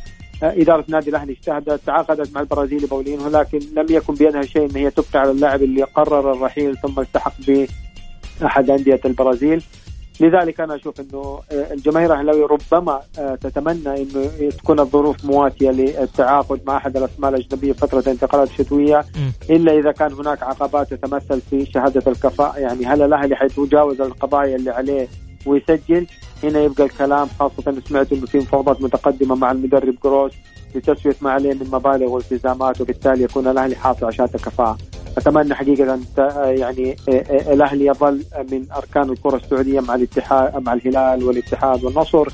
إدارة 0.44 0.86
نادي 0.88 1.10
الأهلي 1.10 1.32
اجتهدت 1.32 1.82
تعاقدت 1.86 2.36
مع 2.36 2.42
البرازيلي 2.42 2.88
باولينو 2.88 3.30
لكن 3.30 3.60
لم 3.76 3.86
يكن 3.89 4.13
بيدها 4.13 4.42
شيء 4.42 4.65
أن 4.65 4.76
هي 4.76 4.89
تبقي 4.92 5.20
على 5.20 5.32
اللاعب 5.32 5.63
اللي 5.63 5.84
قرر 5.84 6.32
الرحيل 6.34 6.78
ثم 6.78 7.00
التحق 7.00 7.34
بأحد 8.42 8.70
أندية 8.70 9.00
البرازيل. 9.06 9.63
لذلك 10.21 10.62
أنا 10.62 10.75
أشوف 10.75 10.99
إنه 10.99 11.39
آه، 11.51 11.73
الجماهير 11.73 12.13
الأهلاوية 12.13 12.45
ربما 12.45 12.99
آه، 13.19 13.36
تتمنى 13.36 14.01
إنه 14.01 14.49
تكون 14.58 14.79
الظروف 14.79 15.25
مواتية 15.25 15.69
للتعاقد 15.71 16.62
مع 16.67 16.77
أحد 16.77 16.97
الأسماء 16.97 17.32
الأجنبية 17.32 17.73
فترة 17.73 17.99
الانتقالات 17.99 18.49
الشتوية. 18.49 19.05
إلا 19.49 19.79
إذا 19.79 19.91
كان 19.91 20.13
هناك 20.13 20.43
عقبات 20.43 20.93
تتمثل 20.93 21.41
في 21.41 21.65
شهادة 21.65 22.12
الكفاءة. 22.12 22.58
يعني 22.60 22.86
هل 22.86 23.01
الأهلي 23.01 23.36
حيتجاوز 23.36 24.01
القضايا 24.01 24.55
اللي 24.55 24.71
عليه 24.71 25.08
ويسجل؟ 25.45 26.08
هنا 26.43 26.60
يبقى 26.60 26.84
الكلام 26.84 27.27
خاصة 27.39 27.82
سمعت 27.88 28.13
إنه 28.13 28.25
في 28.25 28.38
مفاوضات 28.38 28.82
متقدمة 28.82 29.36
مع 29.36 29.51
المدرب 29.51 29.95
جروس 30.03 30.32
لتسوية 30.75 31.15
ما 31.21 31.32
عليه 31.32 31.53
من 31.53 31.67
مبالغ 31.71 32.10
والتزامات 32.10 32.82
وبالتالي 32.82 33.23
يكون 33.23 33.47
الأهلي 33.47 33.75
حاصل 33.75 34.05
على 34.05 34.15
شهاده 34.15 34.36
الكفاءة. 34.36 34.77
أتمنى 35.17 35.56
حقيقة 35.56 35.93
أن 35.93 36.04
يعني 36.60 36.95
الأهلي 37.30 37.86
يظل 37.86 38.24
من 38.52 38.65
أركان 38.72 39.10
الكرة 39.10 39.36
السعودية 39.36 39.80
مع 39.80 39.95
الاتحاد 39.95 40.63
مع 40.63 40.74
الهلال 40.74 41.24
والاتحاد 41.24 41.84
والنصر 41.84 42.28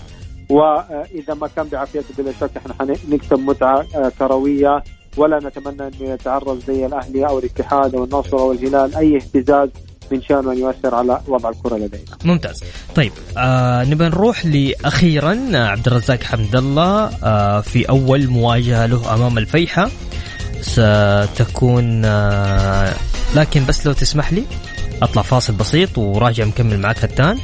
وإذا 0.50 1.34
ما 1.42 1.48
كان 1.56 1.68
بعافيته 1.68 2.06
بلا 2.18 2.32
شك 2.42 2.50
إحنا 2.58 2.74
حنكسب 2.80 3.40
متعة 3.40 3.86
كروية 4.20 4.84
ولا 5.18 5.40
نتمنى 5.40 5.88
انه 5.88 6.10
يتعرض 6.14 6.62
زي 6.68 6.86
الأهلي 6.86 7.28
أو 7.28 7.40
الاتحاد 7.40 7.96
أو 7.96 8.04
النصر 8.04 8.40
أو 8.40 8.52
الهلال 8.52 8.96
أي 8.96 9.16
اهتزاز 9.16 9.70
من 10.12 10.22
شأنه 10.22 10.52
أن 10.52 10.58
يؤثر 10.58 10.96
على 10.96 11.22
وضع 11.28 11.50
الكرة 11.50 11.76
لدينا. 11.78 12.04
ممتاز. 12.26 12.64
طيب 12.96 13.12
آه 13.38 13.84
نبي 13.84 14.04
نروح 14.04 14.46
لاخيرا 14.46 15.40
عبد 15.54 15.88
الرزاق 15.88 16.24
حمد 16.24 16.56
الله 16.56 17.10
آه 17.24 17.62
في 17.62 17.90
أول 17.90 18.28
مواجهة 18.28 18.86
له 18.86 19.14
أمام 19.14 19.38
الفيحة 19.38 19.90
ستكون 20.66 22.02
آه، 22.06 22.94
لكن 23.36 23.66
بس 23.66 23.86
لو 23.86 23.94
تسمح 23.94 24.34
لي 24.34 24.44
أطلع 25.02 25.22
فاصل 25.22 25.54
بسيط 25.54 25.98
وراجع 25.98 26.46
مكمل 26.46 26.80
معك 26.80 27.04
هتان. 27.04 27.38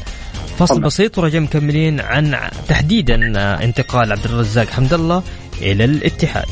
فاصل 0.60 0.76
طبعا. 0.76 0.86
بسيط 0.86 1.18
وراجع 1.18 1.40
مكملين 1.40 2.00
عن 2.00 2.38
تحديدا 2.68 3.34
آه، 3.40 3.64
انتقال 3.64 4.12
عبد 4.12 4.26
الرزاق 4.26 4.68
حمد 4.70 4.94
الله 4.94 5.24
إلى 5.62 5.86
الاتحاد. 5.86 6.46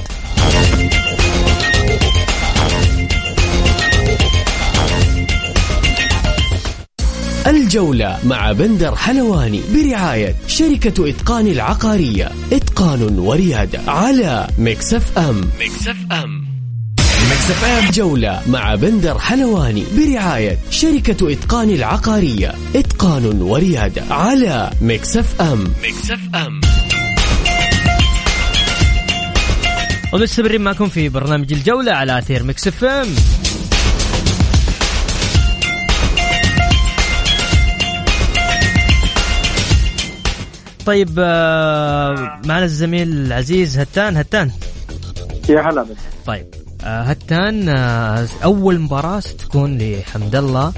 الجولة 7.48 8.20
مع 8.24 8.52
بندر 8.52 8.96
حلواني 8.96 9.62
برعاية 9.74 10.36
شركة 10.48 11.10
إتقان 11.10 11.48
العقارية. 11.48 12.32
إتقان 12.54 13.20
وريادة 13.20 13.80
على 13.88 14.48
Mix 14.60 15.18
FM. 15.18 15.42
Mix 15.60 15.96
FM. 16.12 16.49
Mix 17.50 17.63
FM 17.63 17.92
جولة 17.92 18.42
مع 18.48 18.76
بندر 18.76 19.20
حلواني 19.20 19.84
برعاية 19.98 20.58
شركة 20.70 21.34
إتقان 21.34 21.70
العقارية. 21.70 22.54
إتقان 22.76 23.42
وريادة 23.42 24.04
على 24.10 24.70
Mix 24.82 25.18
FM 25.18 25.63
Mix 25.82 26.12
FM 26.12 26.62
ومستمرين 30.14 30.62
معكم 30.62 30.90
في 30.90 31.10
برنامج 31.10 31.54
الجولة 31.54 31.92
على 31.92 32.18
أثير 32.20 32.44
Mix 32.44 32.68
FM 32.68 33.08
طيب 40.86 41.10
آه، 41.20 42.42
معنا 42.46 42.64
الزميل 42.66 43.08
العزيز 43.08 43.78
هتان. 43.80 44.18
هتان. 44.18 44.52
يا 45.50 45.62
هلا 45.62 45.86
طيب. 46.26 46.46
آه، 46.46 46.59
هتان 46.84 47.70
آه، 47.70 48.28
أول 48.44 48.80
مباراة 48.80 49.20
ستكون 49.20 49.78
لحمد 49.78 50.36
الله 50.36 50.74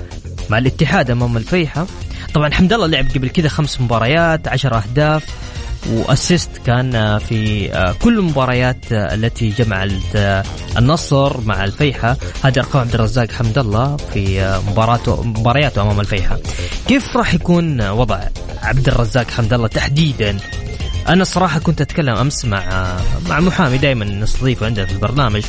مع 0.50 0.58
الاتحاد 0.58 1.12
أمام 1.12 1.38
الفيحة. 1.38 1.86
طبعا 2.34 2.54
حمد 2.54 2.74
الله 2.74 2.88
لعب 2.88 3.06
قبل 3.16 3.30
كذا 3.30 3.50
خمس 3.50 3.82
مباريات 3.82 4.48
عشر 4.48 4.78
أهداف 4.78 5.26
وأسيست 5.90 6.50
كان 6.66 6.96
آه، 6.96 7.18
في 7.18 7.70
كل 8.02 8.20
المباريات 8.20 8.86
التي 8.92 9.50
جمعت 9.50 9.92
النصر 10.78 11.42
مع 11.42 11.64
الفيحة. 11.64 12.18
هذه 12.44 12.60
ارقام 12.60 12.82
عبد 12.82 12.94
الرزاق 12.94 13.32
حمد 13.32 13.58
الله 13.58 13.98
في 13.98 14.60
مباراته 14.68 15.24
مبارياته 15.24 15.82
أمام 15.82 16.00
الفيحة. 16.00 16.38
كيف 16.88 17.18
راح 17.18 17.34
يكون 17.34 17.90
وضع 17.90 18.20
عبد 18.64 18.88
الرزاق 18.88 19.32
حمد 19.32 19.54
الله 19.54 19.68
تحديدا 19.68 20.38
أنا 21.08 21.22
الصراحه 21.22 21.60
كنت 21.60 21.82
أتكلم 21.82 22.16
أمس 22.16 22.46
مع 22.46 22.96
مع 23.30 23.40
محامي 23.40 23.78
دائما 23.78 24.06
نستضيفه 24.06 24.66
عندنا 24.66 24.86
في 24.86 24.92
البرنامج 24.92 25.44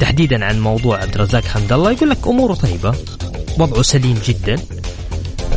تحديدا 0.00 0.44
عن 0.44 0.60
موضوع 0.60 1.02
عبد 1.02 1.14
الرزاق 1.14 1.44
حمد 1.44 1.72
الله 1.72 1.90
يقول 1.90 2.10
لك 2.10 2.26
أموره 2.26 2.54
طيبة 2.54 2.94
وضعه 3.58 3.82
سليم 3.82 4.20
جدا. 4.26 4.56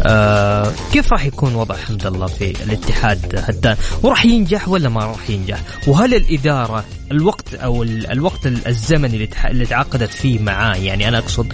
آه 0.04 0.72
كيف 0.94 1.12
راح 1.14 1.26
يكون 1.26 1.56
وضع 1.56 1.76
حمد 1.76 2.06
الله 2.06 2.28
في 2.28 2.52
الاتحاد 2.64 3.44
هدان 3.48 3.78
وراح 4.04 4.26
ينجح 4.26 4.70
ولا 4.70 4.90
ما 4.90 5.06
راح 5.06 5.30
ينجح؟ 5.30 5.60
وهل 5.88 6.14
الإدارة 6.14 6.86
الوقت 7.12 7.54
أو 7.54 7.84
الوقت 7.84 8.46
الزمني 8.48 9.30
اللي 9.46 9.66
تعاقدت 9.66 10.10
فيه 10.10 10.40
معاه 10.40 10.76
يعني 10.76 11.08
أنا 11.08 11.18
أقصد 11.18 11.54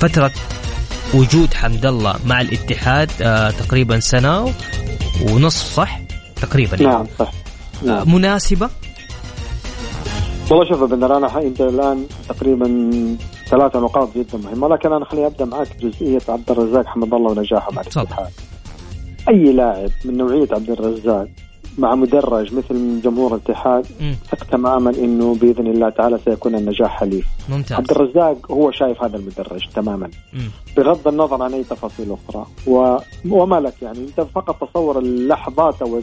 فترة 0.00 0.32
وجود 1.14 1.54
حمد 1.54 1.86
الله 1.86 2.16
مع 2.26 2.40
الاتحاد 2.40 3.10
آه 3.22 3.50
تقريبا 3.50 4.00
سنة 4.00 4.54
ونصف 5.20 5.74
صح؟ 5.76 6.00
تقريبا. 6.42 6.82
نعم 6.82 7.06
صح. 7.18 7.32
نعم. 7.82 8.14
مناسبة؟ 8.14 8.70
والله 10.50 10.68
شوف 10.68 10.82
بندر 10.84 11.16
أنا 11.16 11.42
انت 11.42 11.60
الآن 11.60 12.06
تقريبا 12.28 12.66
ثلاثة 13.48 13.80
نقاط 13.80 14.08
جدا 14.16 14.38
مهمة 14.38 14.68
لكن 14.68 14.92
أنا 14.92 15.04
خليني 15.04 15.26
أبدأ 15.26 15.44
معك 15.44 15.76
جزئية 15.80 16.20
عبد 16.28 16.50
الرزاق 16.50 16.86
حمد 16.86 17.14
الله 17.14 17.30
ونجاحه 17.30 17.72
مع 17.72 17.82
الاتحاد 17.82 18.30
أي 19.28 19.52
لاعب 19.52 19.90
من 20.04 20.16
نوعية 20.16 20.48
عبد 20.52 20.70
الرزاق 20.70 21.28
مع 21.78 21.94
مدرج 21.94 22.54
مثل 22.54 23.00
جمهور 23.00 23.34
الاتحاد 23.34 23.86
ثق 24.30 24.44
تماما 24.44 24.90
إنه 24.90 25.34
بإذن 25.34 25.66
الله 25.66 25.88
تعالى 25.90 26.18
سيكون 26.24 26.54
النجاح 26.54 26.90
حليف. 27.00 27.26
ممتاز. 27.48 27.72
عبد 27.72 27.90
الرزاق 27.90 28.52
هو 28.52 28.70
شايف 28.70 29.02
هذا 29.02 29.16
المدرج 29.16 29.68
تماما. 29.74 30.10
مم. 30.32 30.50
بغض 30.76 31.08
النظر 31.08 31.42
عن 31.42 31.54
أي 31.54 31.64
تفاصيل 31.64 32.16
أخرى 32.28 32.46
و... 32.66 32.96
وما 33.30 33.60
لك 33.60 33.82
يعني 33.82 33.98
أنت 33.98 34.20
فقط 34.20 34.68
تصور 34.68 34.98
اللحظات 34.98 35.82
أو 35.82 36.00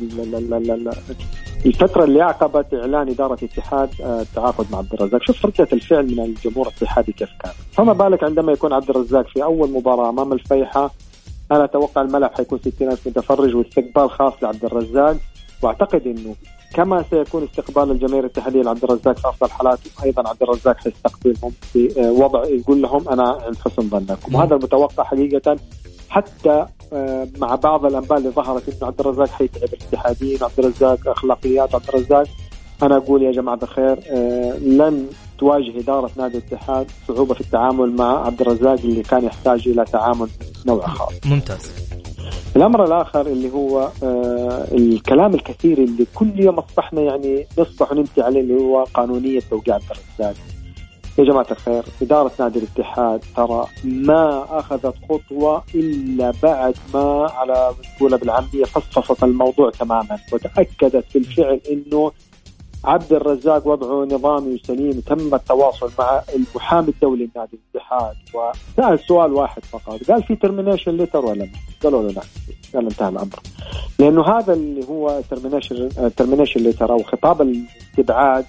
الفترة 1.65 2.03
اللي 2.03 2.21
عقبت 2.21 2.73
إعلان 2.73 3.09
إدارة 3.09 3.37
الاتحاد 3.41 3.89
آه، 4.01 4.21
التعاقد 4.21 4.65
مع 4.71 4.77
عبد 4.77 4.93
الرزاق. 4.93 5.21
شوف 5.23 5.45
رده 5.45 5.67
الفعل 5.73 6.05
من 6.05 6.19
الجمهور 6.19 6.67
الاتحادي 6.67 7.11
كيف 7.11 7.29
كان. 7.43 7.51
فما 7.71 7.93
بالك 7.93 8.23
عندما 8.23 8.51
يكون 8.51 8.73
عبد 8.73 8.89
الرزاق 8.89 9.27
في 9.27 9.43
أول 9.43 9.71
مباراة 9.71 10.09
أمام 10.09 10.33
الفيحة 10.33 10.91
أنا 11.51 11.63
أتوقع 11.63 12.01
الملعب 12.01 12.31
حيكون 12.33 12.59
60000 12.59 13.07
متفرج 13.07 13.55
واستقبال 13.55 14.09
خاص 14.09 14.33
لعبد 14.41 14.65
الرزاق. 14.65 15.17
واعتقد 15.61 16.07
إنه 16.07 16.35
كما 16.73 17.05
سيكون 17.09 17.43
استقبال 17.43 17.91
الجماهير 17.91 18.19
الاتحاديه 18.19 18.61
لعبد 18.61 18.83
الرزاق 18.83 19.17
في 19.17 19.29
أفضل 19.29 19.51
حالاته 19.51 19.89
أيضا 20.03 20.29
عبد 20.29 20.43
الرزاق 20.43 20.77
حيستقبلهم 20.77 21.51
في 21.73 22.01
آه، 22.01 22.11
وضع 22.11 22.45
يقول 22.45 22.81
لهم 22.81 23.09
أنا 23.09 23.39
عند 23.45 23.57
حسن 23.57 23.89
ظنكم 23.89 24.35
وهذا 24.35 24.55
المتوقع 24.55 25.03
حقيقة 25.03 25.55
حتى 26.09 26.65
آه، 26.93 27.27
مع 27.37 27.55
بعض 27.55 27.85
الأنباء 27.85 28.17
اللي 28.17 28.29
ظهرت 28.29 28.69
إنه 28.69 28.87
عبد 28.87 28.99
الرزاق 28.99 29.27
حيتعب 29.27 29.69
الاتحاديين 29.73 30.43
عبد 30.43 30.59
الرزاق 30.59 30.99
أخلاقيات 31.07 31.75
عبد 31.75 31.89
الرزاق 31.89 32.27
أنا 32.83 32.97
أقول 32.97 33.23
يا 33.23 33.31
جماعة 33.31 33.59
الخير 33.63 33.99
آه، 34.09 34.57
لن 34.57 35.07
تواجه 35.37 35.79
إدارة 35.79 36.11
نادي 36.17 36.37
الاتحاد 36.37 36.87
صعوبة 37.07 37.33
في 37.33 37.41
التعامل 37.41 37.95
مع 37.95 38.25
عبد 38.25 38.41
الرزاق 38.41 38.79
اللي 38.83 39.03
كان 39.03 39.23
يحتاج 39.23 39.67
إلى 39.67 39.85
تعامل 39.85 40.29
نوع 40.65 40.87
خاص. 40.87 41.13
ممتاز. 41.25 41.71
الأمر 42.55 42.83
الآخر 42.83 43.21
اللي 43.27 43.51
هو 43.53 43.89
آه 44.03 44.67
الكلام 44.71 45.33
الكثير 45.33 45.77
اللي 45.77 46.05
كل 46.15 46.39
يوم 46.39 46.59
اصبحنا 46.59 47.01
يعني 47.01 47.47
نصبح 47.59 47.91
ونمسي 47.91 48.21
عليه 48.21 48.41
اللي 48.41 48.53
هو 48.61 48.83
قانونية 48.83 49.39
توقيع 49.39 49.75
الرزاق. 49.77 50.35
يا 51.19 51.23
جماعة 51.23 51.47
الخير 51.51 51.83
إدارة 52.01 52.31
نادي 52.39 52.59
الاتحاد 52.59 53.21
ترى 53.35 53.65
ما 53.83 54.45
أخذت 54.59 54.93
خطوة 55.09 55.63
إلا 55.75 56.33
بعد 56.43 56.75
ما 56.93 57.27
على 57.31 57.71
نقولها 57.95 58.17
بالعامية 58.17 58.63
فصفصت 58.65 59.23
الموضوع 59.23 59.69
تماما 59.69 60.19
وتأكدت 60.33 61.05
بالفعل 61.13 61.59
أنه 61.71 62.11
عبد 62.85 63.13
الرزاق 63.13 63.67
وضعه 63.67 64.15
نظامي 64.15 64.53
وسليم 64.53 64.99
تم 64.99 65.35
التواصل 65.35 65.91
مع 65.99 66.21
المحامي 66.35 66.87
الدولي 66.89 67.29
لنادي 67.35 67.59
الاتحاد. 67.73 68.15
وسأل 68.33 68.99
سؤال 69.07 69.33
واحد 69.33 69.65
فقط. 69.65 70.03
قال 70.11 70.23
في 70.23 70.35
termination 70.35 70.91
letter 70.91 71.25
ولا 71.25 71.43
لا؟ 71.43 71.49
قالوا 71.83 72.03
له 72.03 72.11
لا. 72.11 72.21
قال 72.73 72.85
انتهى 72.85 73.09
الأمر. 73.09 73.39
لأنه 73.99 74.23
هذا 74.37 74.53
اللي 74.53 74.87
هو 74.89 75.21
termination 75.29 75.89
termination 76.17 76.61
letter 76.61 76.91
أو 76.91 77.03
خطاب 77.03 77.41
الاستبعاد 77.41 78.45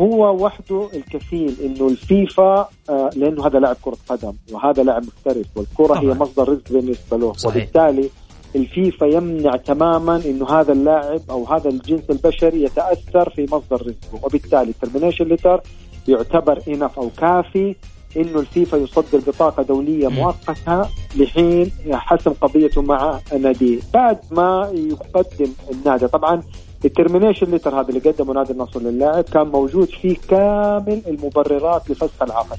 هو 0.00 0.44
وحده 0.44 0.88
الكفيل 0.94 1.56
إنه 1.64 1.88
الفيفا 1.88 2.68
آه 2.90 3.10
لأنه 3.16 3.46
هذا 3.46 3.58
لاعب 3.58 3.76
كرة 3.82 3.96
قدم. 4.08 4.32
وهذا 4.52 4.82
لاعب 4.82 5.04
محترف. 5.04 5.46
والكرة 5.56 5.94
هي 5.94 6.06
مصدر 6.06 6.48
رزق 6.48 6.72
بالنسبة 6.72 7.16
له. 7.16 7.32
صحيح. 7.32 7.56
وبالتالي 7.56 8.10
الفيفا 8.56 9.04
يمنع 9.04 9.56
تماما 9.56 10.16
إنه 10.16 10.48
هذا 10.50 10.72
اللاعب 10.72 11.20
أو 11.30 11.44
هذا 11.44 11.68
الجنس 11.68 12.10
البشري 12.10 12.62
يتأثر 12.62 13.30
في 13.30 13.46
مصدر 13.52 13.86
رزقه؟ 13.86 14.24
وبالتالي 14.24 14.70
ال 14.70 14.74
termination 14.74 15.24
letter 15.24 15.60
يعتبر 16.08 16.62
enough 16.68 16.98
أو 16.98 17.10
كافي 17.18 17.76
إنه 18.16 18.40
الفيفا 18.40 18.76
يصدر 18.76 19.18
بطاقة 19.26 19.62
دولية 19.62 20.08
مؤقتة 20.08 20.88
لحين 21.16 21.70
حسم 21.92 22.30
قضيته 22.30 22.82
مع 22.82 23.20
النادي. 23.32 23.80
بعد 23.94 24.18
ما 24.30 24.70
يقدم 24.74 25.52
النادي 25.70 26.08
طبعا 26.08 26.42
ال 26.84 26.89
termination 26.89 27.50
letter 27.50 27.80
هذا 27.80 27.88
اللي 27.88 28.00
قدمه 28.00 28.34
نادي 28.34 28.52
النصر 28.52 28.80
للاعب 28.80 29.24
كان 29.24 29.46
موجود 29.46 29.88
فيه 29.88 30.16
كامل 30.28 31.02
المبررات 31.06 31.90
لفسخ 31.90 32.22
العقد. 32.22 32.58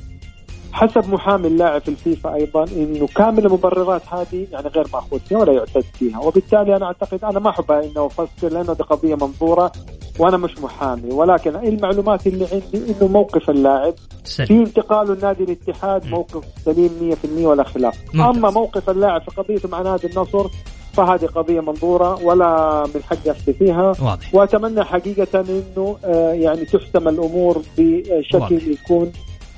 حسب 0.74 1.14
محامي 1.14 1.48
اللاعب 1.48 1.82
في 1.82 1.90
الفيفا 1.90 2.34
أيضا 2.34 2.64
إنه 2.64 3.08
كامل 3.16 3.46
المبررات 3.46 4.02
هذه 4.14 4.48
يعني 4.52 4.68
غير 4.68 4.86
ماخوذ 4.94 5.20
فيها 5.20 5.38
ولا 5.38 5.54
يعتد 5.54 5.84
فيها. 6.00 6.20
وبالتالي 6.20 6.76
أنا 6.76 6.86
أعتقد 6.86 7.24
أنا 7.24 7.40
ما 7.40 7.50
أحب 7.50 7.72
إنه 7.72 8.06
أفسر 8.06 8.50
لأنه 8.50 8.74
دي 8.74 8.84
قضية 8.84 9.16
منظورة 9.16 9.72
وأنا 10.20 10.38
مش 10.38 10.60
محامي. 10.60 11.12
ولكن 11.14 11.56
المعلومات 11.56 12.28
اللي 12.28 12.46
عندي؟ 12.52 12.92
إنه 12.92 13.08
موقف 13.08 13.50
اللاعب 13.50 13.94
في 14.26 14.54
انتقاله 14.54 15.16
لنادي 15.16 15.44
الاتحاد 15.44 16.08
موقف 16.08 16.44
سليم 16.66 17.16
100% 17.42 17.46
ولا 17.46 17.64
خلاف. 17.64 18.16
أما 18.16 18.50
موقف 18.50 18.90
اللاعب 18.90 19.22
في 19.22 19.42
قضيته 19.42 19.70
مع 19.70 19.82
نادي 19.82 20.08
النصر 20.08 20.48
فهذه 20.94 21.26
قضية 21.26 21.60
منظورة 21.60 22.24
ولا 22.26 22.84
من 22.96 23.04
حقي 23.04 23.32
أفتي 23.32 23.54
فيها. 23.54 23.88
واضح. 24.02 24.36
وأتمنى 24.36 24.84
حقيقة 24.84 25.40
أنه 25.40 25.98
آه، 26.06 26.34
يعني 26.34 26.66
تحسم 26.66 27.08
الأمور 27.08 27.62
بشكل 27.78 28.38
واضح. 28.38 28.52
يكون 28.52 29.12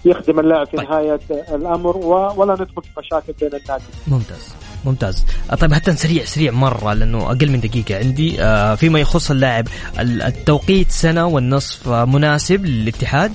يخدم 0.06 0.40
اللاعب 0.40 0.68
في 0.68 0.78
طيب. 0.78 0.90
نهاية 0.90 1.20
الأمر 1.56 1.98
ولا 2.38 2.54
ندخل 2.54 2.82
في 2.82 2.90
مشاكل 2.98 3.34
بين 3.40 3.50
النادي 3.50 3.84
ممتاز. 4.08 4.56
ممتاز. 4.86 5.26
آه، 5.52 5.56
طيب 5.56 5.74
حتى 5.74 5.96
سريع 5.96 6.26
سريع 6.26 6.52
مرة 6.52 6.94
لأنه 6.94 7.26
أقل 7.26 7.52
من 7.52 7.60
دقيقة 7.60 7.98
عندي. 7.98 8.42
آه، 8.42 8.76
فيما 8.76 9.00
يخص 9.00 9.32
اللاعب 9.32 9.68
التوقيت 10.00 10.92
سنة 10.92 11.26
والنصف 11.26 11.90
مناسب 11.90 12.66
للاتحاد؟ 12.66 13.32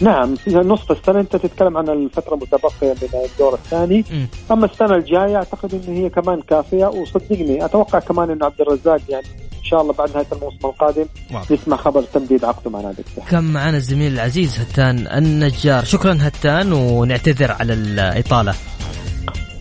نعم 0.00 0.34
في 0.34 0.50
نصف 0.50 0.92
السنة. 0.92 1.20
أنت 1.20 1.36
تتكلم 1.36 1.76
عن 1.76 1.88
الفترة 1.88 2.34
المتبقية 2.34 2.94
من 3.02 3.20
الدور 3.32 3.54
الثاني. 3.54 4.04
م. 4.10 4.52
أما 4.52 4.66
السنة 4.66 4.94
الجاية 4.94 5.36
أعتقد 5.36 5.74
انه 5.74 5.98
هي 5.98 6.08
كمان 6.10 6.40
كافية. 6.40 6.86
وصدقني 6.86 7.64
أتوقع 7.64 7.98
كمان 7.98 8.30
انه 8.30 8.46
عبد 8.46 8.60
الرزاق 8.60 9.00
يعني 9.08 9.26
إن 9.58 9.70
شاء 9.70 9.82
الله 9.82 9.92
بعد 9.92 10.10
نهاية 10.10 10.26
الموسم 10.32 10.58
القادم 10.64 11.06
واضح. 11.32 11.50
نسمع 11.50 11.76
خبر 11.76 12.02
تمديد 12.02 12.44
عقده 12.44 12.70
مع 12.70 12.80
نادي 12.80 13.02
كم 13.30 13.44
معنا 13.44 13.76
الزميل 13.76 14.12
العزيز 14.12 14.60
هتان 14.60 15.06
النجار. 15.06 15.84
شكرا 15.84 16.18
هتان 16.20 16.72
ونعتذر 16.72 17.52
على 17.52 17.72
الإطالة. 17.72 18.54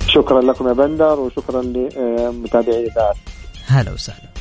شكرا 0.08 0.42
لكم 0.42 0.68
يا 0.68 0.74
بندر 0.74 1.20
وشكرا 1.20 1.62
لمتابعي 1.62 2.88
إذاعة. 2.88 3.14
هلا 3.68 3.92
وسهلا. 3.92 4.35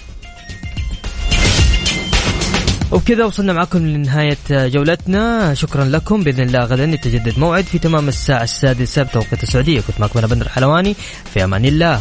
وبكذا 2.92 3.24
وصلنا 3.24 3.52
معكم 3.52 3.78
لنهاية 3.78 4.36
جولتنا. 4.50 5.54
شكرا 5.54 5.84
لكم. 5.84 6.22
بإذن 6.22 6.40
الله 6.40 6.60
غدا 6.60 6.84
يتجدد 6.84 7.38
موعد 7.38 7.64
في 7.64 7.78
تمام 7.78 8.08
الساعة 8.08 8.42
السادسة 8.42 9.02
بتوقيت 9.02 9.42
السعودية. 9.42 9.80
كنت 9.80 10.00
معكم 10.00 10.18
أنا 10.18 10.26
بندر 10.28 10.48
حلواني. 10.48 10.96
في 11.34 11.44
أمان 11.44 11.64
الله. 11.64 12.00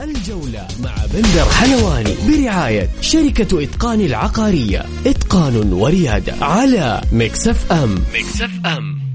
الجولة 0.00 0.66
مع 0.82 0.94
بندر 1.14 1.44
حلواني 1.44 2.14
برعاية 2.28 2.88
شركة 3.00 3.62
إتقان 3.62 4.00
العقارية. 4.00 4.84
إتقان 5.06 5.72
وريادة 5.72 6.34
على 6.40 7.02
Mix 7.12 7.72
FM. 7.72 7.94
Mix 8.14 8.50
FM. 8.66 9.05